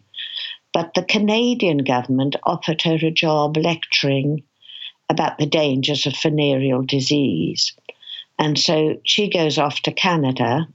But 0.79 0.93
the 0.93 1.03
Canadian 1.03 1.79
government 1.79 2.37
offered 2.43 2.83
her 2.83 2.97
a 3.01 3.11
job 3.11 3.57
lecturing 3.57 4.43
about 5.09 5.37
the 5.37 5.45
dangers 5.45 6.05
of 6.05 6.15
venereal 6.15 6.83
disease. 6.83 7.73
And 8.39 8.57
so 8.57 8.95
she 9.03 9.29
goes 9.29 9.57
off 9.57 9.81
to 9.81 9.91
Canada. 9.91 10.69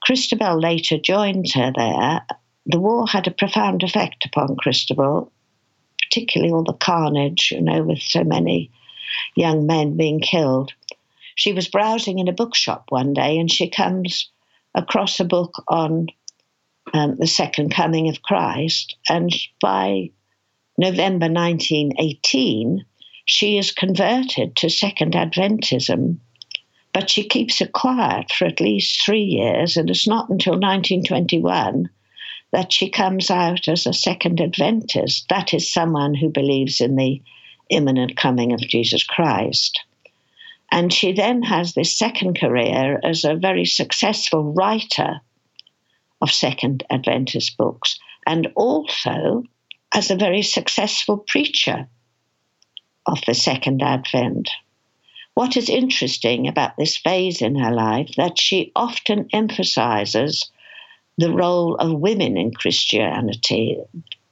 Christabel 0.00 0.58
later 0.58 0.96
joins 0.96 1.52
her 1.52 1.74
there, 1.76 2.22
the 2.64 2.80
war 2.80 3.06
had 3.06 3.26
a 3.26 3.30
profound 3.32 3.82
effect 3.82 4.24
upon 4.24 4.56
Christabel, 4.56 5.30
particularly 6.02 6.54
all 6.54 6.64
the 6.64 6.72
carnage, 6.72 7.50
you 7.50 7.60
know, 7.60 7.82
with 7.82 8.00
so 8.00 8.24
many 8.24 8.70
young 9.34 9.66
men 9.66 9.98
being 9.98 10.20
killed. 10.20 10.72
She 11.34 11.52
was 11.52 11.68
browsing 11.68 12.18
in 12.18 12.28
a 12.28 12.32
bookshop 12.32 12.86
one 12.88 13.12
day 13.12 13.36
and 13.36 13.52
she 13.52 13.68
comes 13.68 14.30
across 14.74 15.20
a 15.20 15.24
book 15.26 15.62
on 15.68 16.06
um, 16.92 17.16
the 17.16 17.26
second 17.26 17.70
coming 17.70 18.08
of 18.08 18.22
Christ. 18.22 18.96
And 19.08 19.32
by 19.60 20.10
November 20.78 21.26
1918, 21.26 22.84
she 23.24 23.58
is 23.58 23.72
converted 23.72 24.56
to 24.56 24.70
Second 24.70 25.14
Adventism, 25.14 26.18
but 26.92 27.10
she 27.10 27.28
keeps 27.28 27.60
it 27.60 27.72
quiet 27.72 28.30
for 28.30 28.46
at 28.46 28.60
least 28.60 29.04
three 29.04 29.24
years. 29.24 29.76
And 29.76 29.90
it's 29.90 30.06
not 30.06 30.28
until 30.28 30.54
1921 30.54 31.88
that 32.52 32.72
she 32.72 32.88
comes 32.88 33.30
out 33.30 33.68
as 33.68 33.86
a 33.86 33.92
second 33.92 34.40
Adventist. 34.40 35.26
That 35.28 35.52
is 35.52 35.70
someone 35.70 36.14
who 36.14 36.30
believes 36.30 36.80
in 36.80 36.96
the 36.96 37.20
imminent 37.68 38.16
coming 38.16 38.52
of 38.52 38.60
Jesus 38.60 39.02
Christ. 39.02 39.80
And 40.70 40.92
she 40.92 41.12
then 41.12 41.42
has 41.42 41.74
this 41.74 41.96
second 41.96 42.38
career 42.38 43.00
as 43.02 43.24
a 43.24 43.34
very 43.34 43.64
successful 43.64 44.52
writer 44.52 45.20
of 46.20 46.30
Second 46.30 46.84
Adventist 46.90 47.56
books 47.56 47.98
and 48.26 48.48
also 48.56 49.44
as 49.92 50.10
a 50.10 50.16
very 50.16 50.42
successful 50.42 51.18
preacher 51.18 51.88
of 53.06 53.20
the 53.26 53.34
Second 53.34 53.82
Advent. 53.82 54.50
What 55.34 55.56
is 55.56 55.68
interesting 55.68 56.48
about 56.48 56.76
this 56.76 56.96
phase 56.96 57.42
in 57.42 57.56
her 57.56 57.72
life 57.72 58.10
that 58.16 58.38
she 58.38 58.72
often 58.74 59.28
emphasizes 59.32 60.50
the 61.18 61.30
role 61.30 61.76
of 61.76 62.00
women 62.00 62.36
in 62.36 62.52
Christianity. 62.52 63.78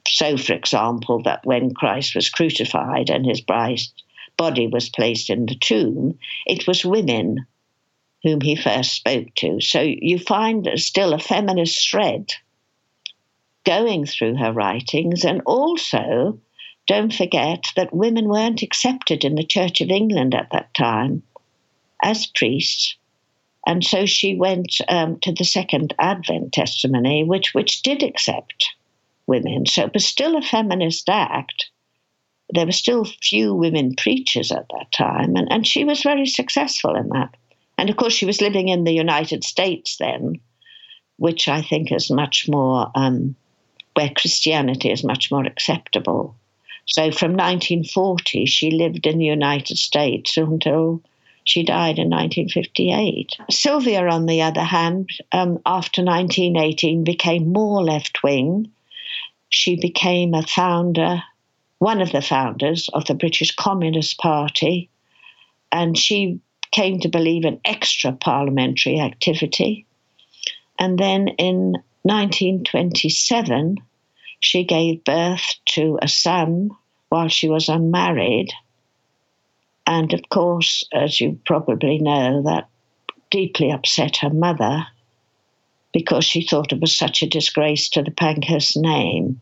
So, 0.07 0.37
for 0.37 0.53
example, 0.53 1.21
that 1.23 1.45
when 1.45 1.73
Christ 1.73 2.15
was 2.15 2.29
crucified 2.29 3.09
and 3.09 3.25
his 3.25 3.41
body 3.41 4.67
was 4.67 4.89
placed 4.89 5.29
in 5.29 5.45
the 5.45 5.55
tomb, 5.55 6.19
it 6.45 6.67
was 6.67 6.85
women 6.85 7.45
whom 8.25 8.41
he 8.41 8.55
first 8.55 8.93
spoke 8.93 9.27
to. 9.35 9.61
So 9.61 9.81
you 9.81 10.19
find 10.19 10.67
still 10.75 11.13
a 11.13 11.19
feminist 11.19 11.89
thread 11.89 12.31
going 13.65 14.05
through 14.05 14.35
her 14.35 14.51
writings, 14.51 15.23
and 15.23 15.41
also 15.45 16.39
don't 16.87 17.13
forget 17.13 17.65
that 17.75 17.93
women 17.93 18.27
weren't 18.27 18.61
accepted 18.61 19.23
in 19.23 19.35
the 19.35 19.45
Church 19.45 19.81
of 19.81 19.89
England 19.89 20.35
at 20.35 20.49
that 20.51 20.73
time 20.73 21.23
as 22.03 22.27
priests 22.27 22.97
and 23.65 23.83
so 23.83 24.05
she 24.05 24.35
went 24.35 24.77
um, 24.89 25.19
to 25.21 25.31
the 25.31 25.43
Second 25.43 25.95
Advent 25.99 26.53
testimony, 26.53 27.23
which, 27.23 27.53
which 27.53 27.81
did 27.81 28.03
accept 28.03 28.67
women. 29.25 29.65
So 29.65 29.85
it 29.85 29.93
was 29.93 30.05
still 30.05 30.37
a 30.37 30.41
feminist 30.41 31.09
act. 31.09 31.69
There 32.53 32.65
were 32.65 32.71
still 32.71 33.05
few 33.05 33.55
women 33.55 33.95
preachers 33.95 34.51
at 34.51 34.67
that 34.69 34.91
time, 34.91 35.35
and, 35.35 35.51
and 35.51 35.65
she 35.65 35.83
was 35.83 36.03
very 36.03 36.27
successful 36.27 36.95
in 36.95 37.09
that. 37.09 37.35
And 37.77 37.89
of 37.89 37.97
course, 37.97 38.13
she 38.13 38.25
was 38.25 38.41
living 38.41 38.69
in 38.69 38.83
the 38.83 38.93
United 38.93 39.43
States 39.43 39.97
then, 39.97 40.39
which 41.17 41.47
I 41.47 41.61
think 41.61 41.91
is 41.91 42.09
much 42.09 42.47
more, 42.47 42.91
um, 42.95 43.35
where 43.95 44.09
Christianity 44.09 44.91
is 44.91 45.03
much 45.03 45.31
more 45.31 45.45
acceptable. 45.45 46.35
So 46.85 47.11
from 47.11 47.31
1940, 47.31 48.45
she 48.45 48.71
lived 48.71 49.07
in 49.07 49.17
the 49.17 49.25
United 49.25 49.77
States 49.77 50.37
until 50.37 51.01
she 51.43 51.63
died 51.63 51.99
in 51.99 52.09
1958. 52.09 53.37
Sylvia, 53.49 54.07
on 54.07 54.25
the 54.25 54.41
other 54.41 54.63
hand, 54.63 55.09
um, 55.31 55.59
after 55.65 56.03
1918, 56.03 57.03
became 57.03 57.51
more 57.51 57.83
left 57.83 58.23
wing. 58.23 58.71
She 59.49 59.75
became 59.75 60.33
a 60.33 60.43
founder, 60.43 61.23
one 61.79 62.01
of 62.01 62.11
the 62.11 62.21
founders 62.21 62.89
of 62.93 63.05
the 63.05 63.13
British 63.13 63.55
Communist 63.55 64.17
Party, 64.17 64.89
and 65.71 65.97
she 65.97 66.39
came 66.75 66.99
to 66.99 67.09
believe 67.09 67.45
in 67.45 67.59
extra 67.65 68.11
parliamentary 68.11 68.99
activity. 68.99 69.85
And 70.77 70.99
then 70.99 71.29
in 71.37 71.73
1927, 72.03 73.77
she 74.39 74.63
gave 74.63 75.03
birth 75.03 75.45
to 75.65 75.97
a 76.01 76.07
son 76.07 76.69
while 77.09 77.29
she 77.29 77.47
was 77.47 77.69
unmarried 77.69 78.51
and 79.87 80.13
of 80.13 80.29
course, 80.29 80.83
as 80.91 81.21
you 81.21 81.39
probably 81.45 81.99
know, 81.99 82.41
that 82.43 82.67
deeply 83.29 83.71
upset 83.71 84.17
her 84.17 84.29
mother 84.29 84.87
because 85.93 86.25
she 86.25 86.41
thought 86.41 86.73
it 86.73 86.81
was 86.81 86.95
such 86.95 87.21
a 87.21 87.29
disgrace 87.29 87.89
to 87.89 88.01
the 88.01 88.11
Pankhurst 88.11 88.75
name. 88.77 89.39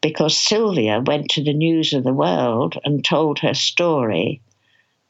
Because 0.00 0.36
Sylvia 0.36 1.00
went 1.04 1.30
to 1.30 1.44
the 1.44 1.52
news 1.52 1.92
of 1.92 2.04
the 2.04 2.12
world 2.12 2.76
and 2.84 3.04
told 3.04 3.38
her 3.40 3.54
story 3.54 4.40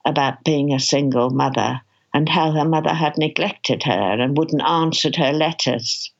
about 0.04 0.44
being 0.44 0.72
a 0.72 0.80
single 0.80 1.30
mother 1.30 1.80
and 2.14 2.28
how 2.28 2.52
her 2.52 2.64
mother 2.64 2.92
had 2.92 3.16
neglected 3.16 3.82
her 3.84 3.92
and 4.20 4.36
wouldn't 4.36 4.62
answer 4.62 5.10
her 5.16 5.32
letters 5.32 6.10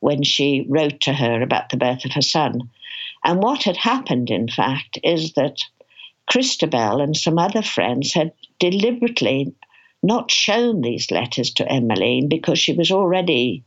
when 0.00 0.22
she 0.22 0.66
wrote 0.68 1.00
to 1.00 1.12
her 1.12 1.42
about 1.42 1.70
the 1.70 1.76
birth 1.76 2.04
of 2.04 2.12
her 2.12 2.22
son. 2.22 2.70
And 3.24 3.42
what 3.42 3.62
had 3.62 3.76
happened, 3.76 4.30
in 4.30 4.48
fact, 4.48 4.98
is 5.02 5.32
that 5.32 5.58
Christabel 6.26 7.00
and 7.00 7.16
some 7.16 7.38
other 7.38 7.62
friends 7.62 8.12
had 8.12 8.32
deliberately 8.58 9.52
not 10.02 10.30
shown 10.30 10.82
these 10.82 11.10
letters 11.10 11.50
to 11.54 11.68
Emmeline 11.68 12.28
because 12.28 12.58
she 12.58 12.74
was 12.74 12.90
already 12.90 13.64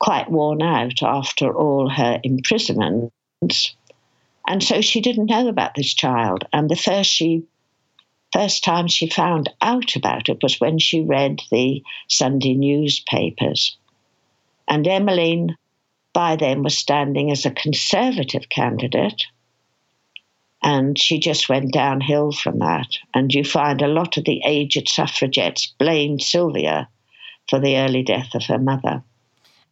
quite 0.00 0.30
worn 0.30 0.60
out 0.60 1.02
after 1.02 1.54
all 1.54 1.88
her 1.88 2.20
imprisonments. 2.24 3.76
And 4.46 4.62
so 4.62 4.80
she 4.80 5.00
didn't 5.00 5.30
know 5.30 5.48
about 5.48 5.74
this 5.74 5.94
child. 5.94 6.44
And 6.52 6.68
the 6.68 6.76
first 6.76 7.10
she 7.10 7.44
first 8.34 8.64
time 8.64 8.88
she 8.88 9.08
found 9.08 9.48
out 9.62 9.96
about 9.96 10.28
it 10.28 10.42
was 10.42 10.60
when 10.60 10.78
she 10.78 11.00
read 11.00 11.40
the 11.50 11.82
Sunday 12.08 12.54
newspapers. 12.54 13.76
And 14.68 14.86
Emmeline 14.86 15.56
by 16.12 16.36
then 16.36 16.62
was 16.62 16.76
standing 16.76 17.30
as 17.30 17.46
a 17.46 17.50
conservative 17.50 18.48
candidate. 18.48 19.24
And 20.62 20.98
she 20.98 21.18
just 21.18 21.48
went 21.48 21.72
downhill 21.72 22.32
from 22.32 22.58
that. 22.58 22.88
And 23.14 23.32
you 23.32 23.44
find 23.44 23.82
a 23.82 23.88
lot 23.88 24.16
of 24.16 24.24
the 24.24 24.40
aged 24.44 24.88
suffragettes 24.88 25.72
blamed 25.78 26.22
Sylvia 26.22 26.88
for 27.48 27.60
the 27.60 27.76
early 27.76 28.02
death 28.02 28.34
of 28.34 28.44
her 28.44 28.58
mother. 28.58 29.02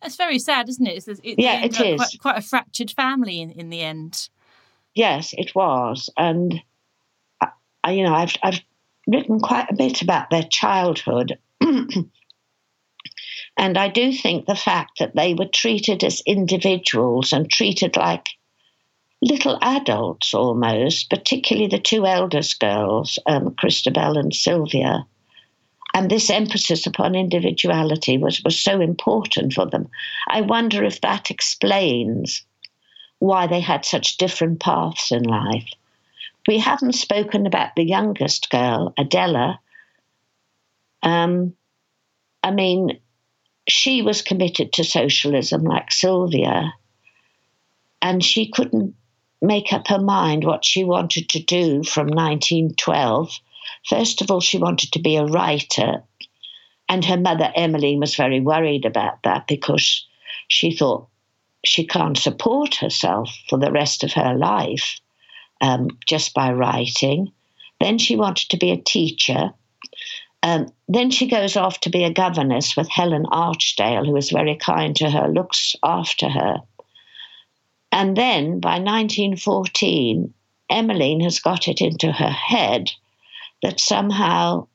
That's 0.02 0.16
very 0.16 0.38
sad, 0.38 0.68
isn't 0.68 0.86
it? 0.86 1.08
It's, 1.08 1.20
it 1.22 1.38
yeah, 1.38 1.64
it 1.64 1.80
is. 1.80 1.96
Quite, 1.96 2.18
quite, 2.20 2.38
a 2.38 2.42
fractured 2.42 2.90
family 2.90 3.40
in, 3.40 3.50
in 3.52 3.70
the 3.70 3.80
end. 3.80 4.28
Yes, 4.94 5.32
it 5.38 5.54
was. 5.54 6.10
And, 6.18 6.60
You 7.88 8.04
know, 8.04 8.14
I've, 8.14 8.36
I've 8.42 8.60
written 9.06 9.40
quite 9.40 9.70
a 9.70 9.74
bit 9.74 10.02
about 10.02 10.30
their 10.30 10.44
childhood. 10.44 11.38
And 13.56 13.76
I 13.76 13.88
do 13.88 14.12
think 14.12 14.46
the 14.46 14.56
fact 14.56 14.98
that 14.98 15.14
they 15.14 15.34
were 15.34 15.46
treated 15.46 16.02
as 16.02 16.22
individuals 16.26 17.32
and 17.32 17.50
treated 17.50 17.96
like 17.96 18.28
little 19.20 19.58
adults 19.60 20.34
almost, 20.34 21.10
particularly 21.10 21.68
the 21.68 21.78
two 21.78 22.06
eldest 22.06 22.58
girls, 22.60 23.18
um, 23.26 23.54
Christabel 23.54 24.16
and 24.16 24.34
Sylvia. 24.34 25.06
And 25.94 26.10
this 26.10 26.30
emphasis 26.30 26.86
upon 26.86 27.14
individuality 27.14 28.16
was, 28.16 28.42
was 28.42 28.58
so 28.58 28.80
important 28.80 29.52
for 29.52 29.66
them. 29.66 29.88
I 30.28 30.40
wonder 30.40 30.82
if 30.82 31.02
that 31.02 31.30
explains 31.30 32.42
why 33.18 33.46
they 33.46 33.60
had 33.60 33.84
such 33.84 34.16
different 34.16 34.60
paths 34.60 35.12
in 35.12 35.22
life. 35.24 35.68
We 36.46 36.58
haven't 36.58 36.94
spoken 36.94 37.46
about 37.46 37.70
the 37.76 37.84
youngest 37.84 38.50
girl, 38.50 38.92
Adela. 38.98 39.60
Um, 41.02 41.54
I 42.42 42.50
mean, 42.50 43.00
she 43.68 44.02
was 44.02 44.22
committed 44.22 44.72
to 44.72 44.84
socialism 44.84 45.62
like 45.62 45.92
Sylvia, 45.92 46.72
and 48.00 48.24
she 48.24 48.50
couldn't 48.50 48.94
make 49.40 49.72
up 49.72 49.86
her 49.88 50.00
mind 50.00 50.44
what 50.44 50.64
she 50.64 50.82
wanted 50.82 51.28
to 51.30 51.42
do 51.42 51.84
from 51.84 52.08
1912. 52.08 53.30
First 53.88 54.20
of 54.20 54.30
all, 54.30 54.40
she 54.40 54.58
wanted 54.58 54.92
to 54.92 54.98
be 54.98 55.16
a 55.16 55.24
writer, 55.24 56.02
and 56.88 57.04
her 57.04 57.16
mother, 57.16 57.52
Emily, 57.54 57.96
was 57.96 58.16
very 58.16 58.40
worried 58.40 58.84
about 58.84 59.22
that 59.22 59.46
because 59.46 60.06
she 60.48 60.76
thought 60.76 61.06
she 61.64 61.86
can't 61.86 62.18
support 62.18 62.74
herself 62.74 63.30
for 63.48 63.58
the 63.58 63.70
rest 63.70 64.02
of 64.02 64.12
her 64.12 64.34
life 64.34 65.00
um, 65.62 65.88
just 66.06 66.34
by 66.34 66.52
writing. 66.52 67.32
Then 67.80 67.96
she 67.98 68.16
wanted 68.16 68.50
to 68.50 68.58
be 68.58 68.70
a 68.70 68.76
teacher, 68.76 69.52
um, 70.42 70.72
then 70.88 71.10
she 71.10 71.28
goes 71.28 71.56
off 71.56 71.80
to 71.80 71.90
be 71.90 72.02
a 72.04 72.12
governess 72.12 72.76
with 72.76 72.88
Helen 72.88 73.26
Archdale, 73.26 74.04
who 74.04 74.16
is 74.16 74.30
very 74.30 74.56
kind 74.56 74.94
to 74.96 75.08
her, 75.08 75.28
looks 75.28 75.76
after 75.82 76.28
her. 76.28 76.56
And 77.92 78.16
then 78.16 78.58
by 78.58 78.80
1914, 78.80 80.34
Emmeline 80.68 81.20
has 81.20 81.38
got 81.38 81.68
it 81.68 81.80
into 81.80 82.10
her 82.10 82.30
head 82.30 82.90
that 83.62 83.78
somehow 83.78 84.66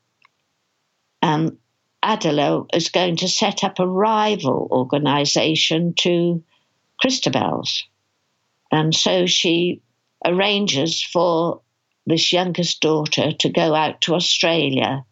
um, 1.21 1.57
Adela 2.01 2.65
is 2.73 2.89
going 2.89 3.17
to 3.17 3.27
set 3.27 3.63
up 3.63 3.79
a 3.79 3.87
rival 3.87 4.69
organization 4.71 5.93
to 5.95 6.41
Christabel's. 7.01 7.83
And 8.71 8.95
so 8.95 9.25
she 9.25 9.81
arranges 10.25 11.03
for 11.03 11.61
this 12.05 12.31
youngest 12.31 12.81
daughter 12.81 13.31
to 13.31 13.49
go 13.49 13.75
out 13.75 14.01
to 14.01 14.15
Australia 14.15 15.05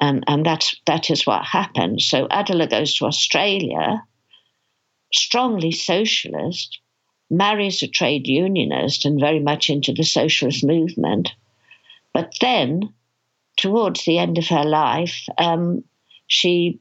and 0.00 0.24
and 0.26 0.44
that's 0.44 0.74
that 0.86 1.10
is 1.10 1.26
what 1.26 1.44
happened. 1.44 2.02
So 2.02 2.26
Adela 2.30 2.66
goes 2.66 2.94
to 2.96 3.06
Australia, 3.06 4.02
strongly 5.12 5.72
socialist, 5.72 6.80
marries 7.30 7.82
a 7.82 7.88
trade 7.88 8.26
unionist, 8.26 9.04
and 9.04 9.20
very 9.20 9.40
much 9.40 9.70
into 9.70 9.92
the 9.92 10.04
socialist 10.04 10.64
movement. 10.64 11.30
But 12.12 12.34
then, 12.40 12.92
towards 13.56 14.04
the 14.04 14.18
end 14.18 14.38
of 14.38 14.48
her 14.48 14.64
life, 14.64 15.26
um, 15.38 15.84
she 16.26 16.80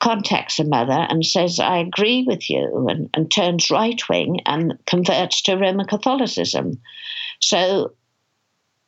contacts 0.00 0.56
her 0.56 0.64
mother 0.64 1.06
and 1.08 1.24
says, 1.24 1.60
I 1.60 1.78
agree 1.78 2.24
with 2.26 2.50
you, 2.50 2.86
and, 2.88 3.08
and 3.14 3.30
turns 3.30 3.70
right 3.70 4.00
wing 4.08 4.40
and 4.46 4.78
converts 4.86 5.42
to 5.42 5.56
Roman 5.56 5.86
Catholicism. 5.86 6.80
So 7.40 7.94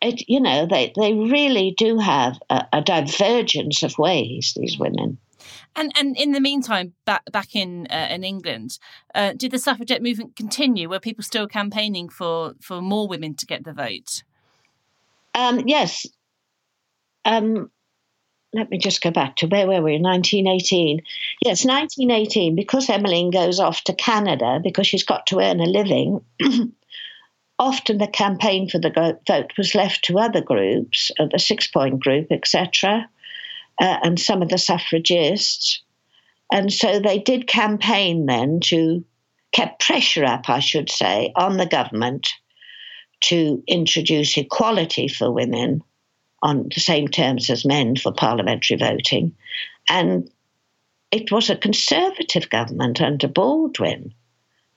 it, 0.01 0.29
you 0.29 0.41
know, 0.41 0.67
they, 0.67 0.93
they 0.97 1.13
really 1.13 1.75
do 1.77 1.99
have 1.99 2.39
a, 2.51 2.67
a 2.73 2.83
divergence 2.83 3.83
of 3.83 3.99
ways, 3.99 4.55
these 4.57 4.79
women. 4.79 5.19
And 5.75 5.91
and 5.99 6.17
in 6.17 6.33
the 6.33 6.41
meantime, 6.41 6.93
back 7.05 7.23
back 7.33 7.57
in 7.57 7.87
uh, 7.91 8.09
in 8.11 8.25
England, 8.25 8.79
uh, 9.15 9.33
did 9.35 9.51
the 9.51 9.59
suffragette 9.59 10.03
movement 10.03 10.37
continue? 10.37 10.89
Were 10.89 11.01
people 11.01 11.25
still 11.25 11.49
campaigning 11.49 12.09
for 12.11 12.55
for 12.61 12.81
more 12.83 13.09
women 13.09 13.35
to 13.37 13.47
get 13.47 13.65
the 13.65 13.73
vote? 13.73 14.23
Um, 15.35 15.63
yes. 15.67 16.07
Um, 17.25 17.71
let 18.53 18.71
me 18.71 18.79
just 18.79 19.03
go 19.03 19.11
back 19.11 19.37
to 19.37 19.47
where 19.47 19.67
were 19.67 19.83
we? 19.83 19.99
1918. 19.99 21.03
Yes, 21.41 21.65
1918. 21.65 22.55
Because 22.55 22.91
Emmeline 22.91 23.31
goes 23.31 23.59
off 23.59 23.83
to 23.85 23.95
Canada 23.95 24.61
because 24.63 24.87
she's 24.87 25.05
got 25.05 25.27
to 25.29 25.41
earn 25.41 25.61
a 25.61 25.65
living. 25.65 26.21
often 27.63 27.99
the 27.99 28.09
campaign 28.09 28.69
for 28.69 28.79
the 28.79 29.19
vote 29.27 29.53
was 29.57 29.75
left 29.75 30.05
to 30.05 30.19
other 30.19 30.41
groups, 30.41 31.13
uh, 31.19 31.27
the 31.31 31.39
Six 31.39 31.69
Point 31.69 32.01
Group, 32.01 32.27
etc., 32.31 33.09
uh, 33.81 33.99
and 34.03 34.19
some 34.19 34.43
of 34.43 34.49
the 34.49 34.59
suffragists. 34.59 35.83
And 36.53 36.73
so 36.73 36.99
they 36.99 37.19
did 37.19 37.47
campaign 37.47 38.27
then 38.27 38.61
to 38.65 39.05
kept 39.53 39.87
pressure 39.87 40.25
up, 40.25 40.49
I 40.49 40.59
should 40.59 40.91
say, 40.91 41.33
on 41.37 41.57
the 41.57 41.67
government 41.67 42.33
to 43.23 43.63
introduce 43.69 44.37
equality 44.37 45.07
for 45.07 45.31
women 45.31 45.83
on 46.43 46.69
the 46.75 46.81
same 46.81 47.09
terms 47.09 47.49
as 47.51 47.65
men 47.65 47.97
for 47.97 48.13
parliamentary 48.13 48.77
voting. 48.77 49.35
And 49.89 50.31
it 51.11 51.31
was 51.31 51.51
a 51.51 51.57
conservative 51.57 52.51
government 52.51 53.01
under 53.01 53.29
Baldwin 53.29 54.15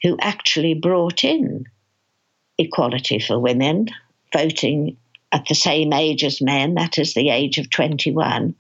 who 0.04 0.18
actually 0.22 0.74
brought 0.74 1.24
in 1.24 1.66
equality 2.58 3.20
for 3.20 3.40
women, 3.40 3.88
voting 4.34 4.98
at 5.32 5.48
the 5.48 5.56
same 5.56 5.92
age 5.94 6.24
as 6.24 6.42
men, 6.42 6.76
that 6.76 6.98
is 6.98 7.14
the 7.14 7.30
age 7.30 7.58
of 7.58 7.70
21. 7.70 8.56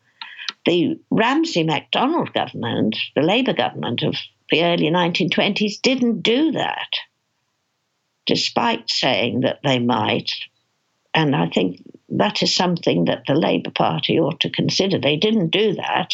The 0.65 0.99
Ramsay 1.11 1.63
MacDonald 1.63 2.33
government, 2.33 2.97
the 3.15 3.21
Labour 3.21 3.53
government 3.53 4.01
of 4.01 4.15
the 4.49 4.63
early 4.63 4.89
1920s, 4.89 5.81
didn't 5.81 6.21
do 6.21 6.51
that, 6.53 6.89
despite 8.25 8.89
saying 8.89 9.41
that 9.41 9.59
they 9.63 9.79
might. 9.79 10.31
And 11.15 11.35
I 11.35 11.47
think 11.47 11.81
that 12.09 12.43
is 12.43 12.53
something 12.53 13.05
that 13.05 13.23
the 13.25 13.33
Labour 13.33 13.71
Party 13.71 14.19
ought 14.19 14.41
to 14.41 14.49
consider. 14.49 14.99
They 14.99 15.15
didn't 15.15 15.49
do 15.49 15.73
that. 15.73 16.13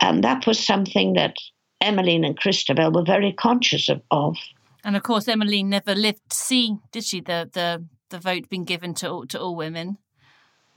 And 0.00 0.24
that 0.24 0.46
was 0.46 0.58
something 0.58 1.12
that 1.12 1.36
Emmeline 1.82 2.24
and 2.24 2.36
Christabel 2.36 2.90
were 2.90 3.04
very 3.04 3.32
conscious 3.32 3.90
of. 3.90 4.00
of. 4.10 4.36
And 4.82 4.96
of 4.96 5.02
course, 5.02 5.28
Emmeline 5.28 5.68
never 5.68 5.94
lived 5.94 6.22
to 6.30 6.36
see, 6.36 6.78
did 6.92 7.04
she, 7.04 7.20
the, 7.20 7.50
the, 7.52 7.84
the 8.08 8.18
vote 8.18 8.48
being 8.48 8.64
given 8.64 8.94
to 8.94 9.10
all, 9.10 9.26
to 9.26 9.38
all 9.38 9.54
women? 9.54 9.98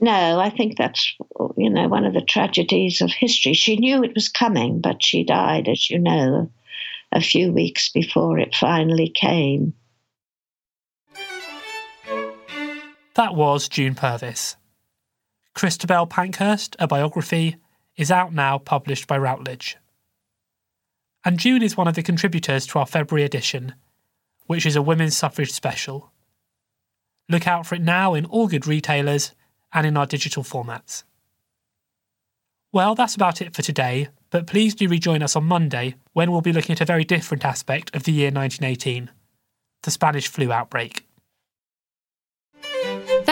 No, 0.02 0.38
I 0.40 0.50
think 0.50 0.78
that's, 0.78 1.16
you 1.56 1.70
know, 1.70 1.88
one 1.88 2.04
of 2.04 2.14
the 2.14 2.22
tragedies 2.22 3.00
of 3.02 3.12
history. 3.12 3.54
She 3.54 3.78
knew 3.78 4.04
it 4.04 4.16
was 4.16 4.28
coming, 4.28 4.82
but 4.82 5.02
she 5.02 5.24
died, 5.24 5.70
as 5.70 5.90
you 5.90 5.98
know, 5.98 6.52
a 7.14 7.22
few 7.22 7.54
weeks 7.54 7.90
before 7.90 8.38
it 8.38 8.54
finally 8.54 9.10
came. 9.10 9.74
That 13.16 13.36
was 13.36 13.68
June 13.68 13.94
Purvis. 13.94 14.56
Christabel 15.54 16.08
Pankhurst, 16.08 16.76
a 16.80 16.88
biography, 16.88 17.58
is 17.96 18.10
out 18.10 18.34
now, 18.34 18.58
published 18.58 19.06
by 19.06 19.20
Routledge. 19.20 19.78
And 21.24 21.38
June 21.38 21.62
is 21.62 21.78
one 21.78 21.88
of 21.88 21.94
the 21.94 22.02
contributors 22.02 22.66
to 22.68 22.80
our 22.80 22.88
February 22.88 23.24
edition, 23.24 23.76
which 24.48 24.66
is 24.66 24.76
a 24.76 24.82
women's 24.82 25.16
suffrage 25.16 25.52
special. 25.52 26.12
Look 27.30 27.48
out 27.48 27.68
for 27.68 27.76
it 27.76 27.84
now 27.84 28.16
in 28.16 28.26
all 28.26 28.48
good 28.48 28.66
retailers 28.66 29.34
and 29.72 29.86
in 29.86 29.96
our 29.96 30.08
digital 30.08 30.44
formats. 30.44 31.04
Well, 32.72 32.96
that's 32.96 33.16
about 33.16 33.44
it 33.44 33.54
for 33.56 33.62
today, 33.62 34.08
but 34.32 34.48
please 34.48 34.74
do 34.74 34.88
rejoin 34.88 35.22
us 35.22 35.36
on 35.36 35.44
Monday 35.44 35.96
when 36.14 36.32
we'll 36.32 36.42
be 36.42 36.52
looking 36.52 36.74
at 36.74 36.82
a 36.82 36.86
very 36.86 37.04
different 37.04 37.46
aspect 37.46 37.96
of 37.96 38.04
the 38.04 38.12
year 38.12 38.32
1918 38.32 39.12
the 39.84 39.92
Spanish 39.92 40.30
flu 40.30 40.50
outbreak. 40.50 41.06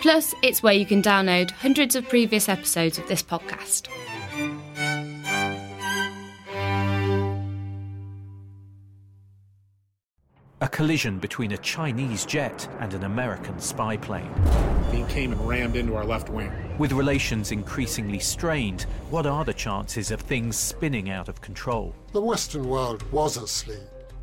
Plus, 0.00 0.34
it's 0.42 0.62
where 0.62 0.74
you 0.74 0.86
can 0.86 1.02
download 1.02 1.50
hundreds 1.50 1.96
of 1.96 2.08
previous 2.08 2.48
episodes 2.48 2.98
of 2.98 3.08
this 3.08 3.22
podcast. 3.22 3.88
A 10.60 10.68
collision 10.68 11.18
between 11.18 11.52
a 11.52 11.58
Chinese 11.58 12.24
jet 12.26 12.68
and 12.80 12.94
an 12.94 13.04
American 13.04 13.58
spy 13.60 13.96
plane. 13.96 14.30
He 14.92 15.04
came 15.04 15.32
and 15.32 15.48
rammed 15.48 15.76
into 15.76 15.96
our 15.96 16.04
left 16.04 16.28
wing. 16.28 16.52
With 16.78 16.92
relations 16.92 17.52
increasingly 17.52 18.18
strained, 18.18 18.82
what 19.10 19.26
are 19.26 19.44
the 19.44 19.54
chances 19.54 20.10
of 20.10 20.20
things 20.20 20.56
spinning 20.56 21.10
out 21.10 21.28
of 21.28 21.40
control? 21.40 21.94
The 22.12 22.22
Western 22.22 22.68
world 22.68 23.02
was 23.12 23.36
asleep. 23.36 23.78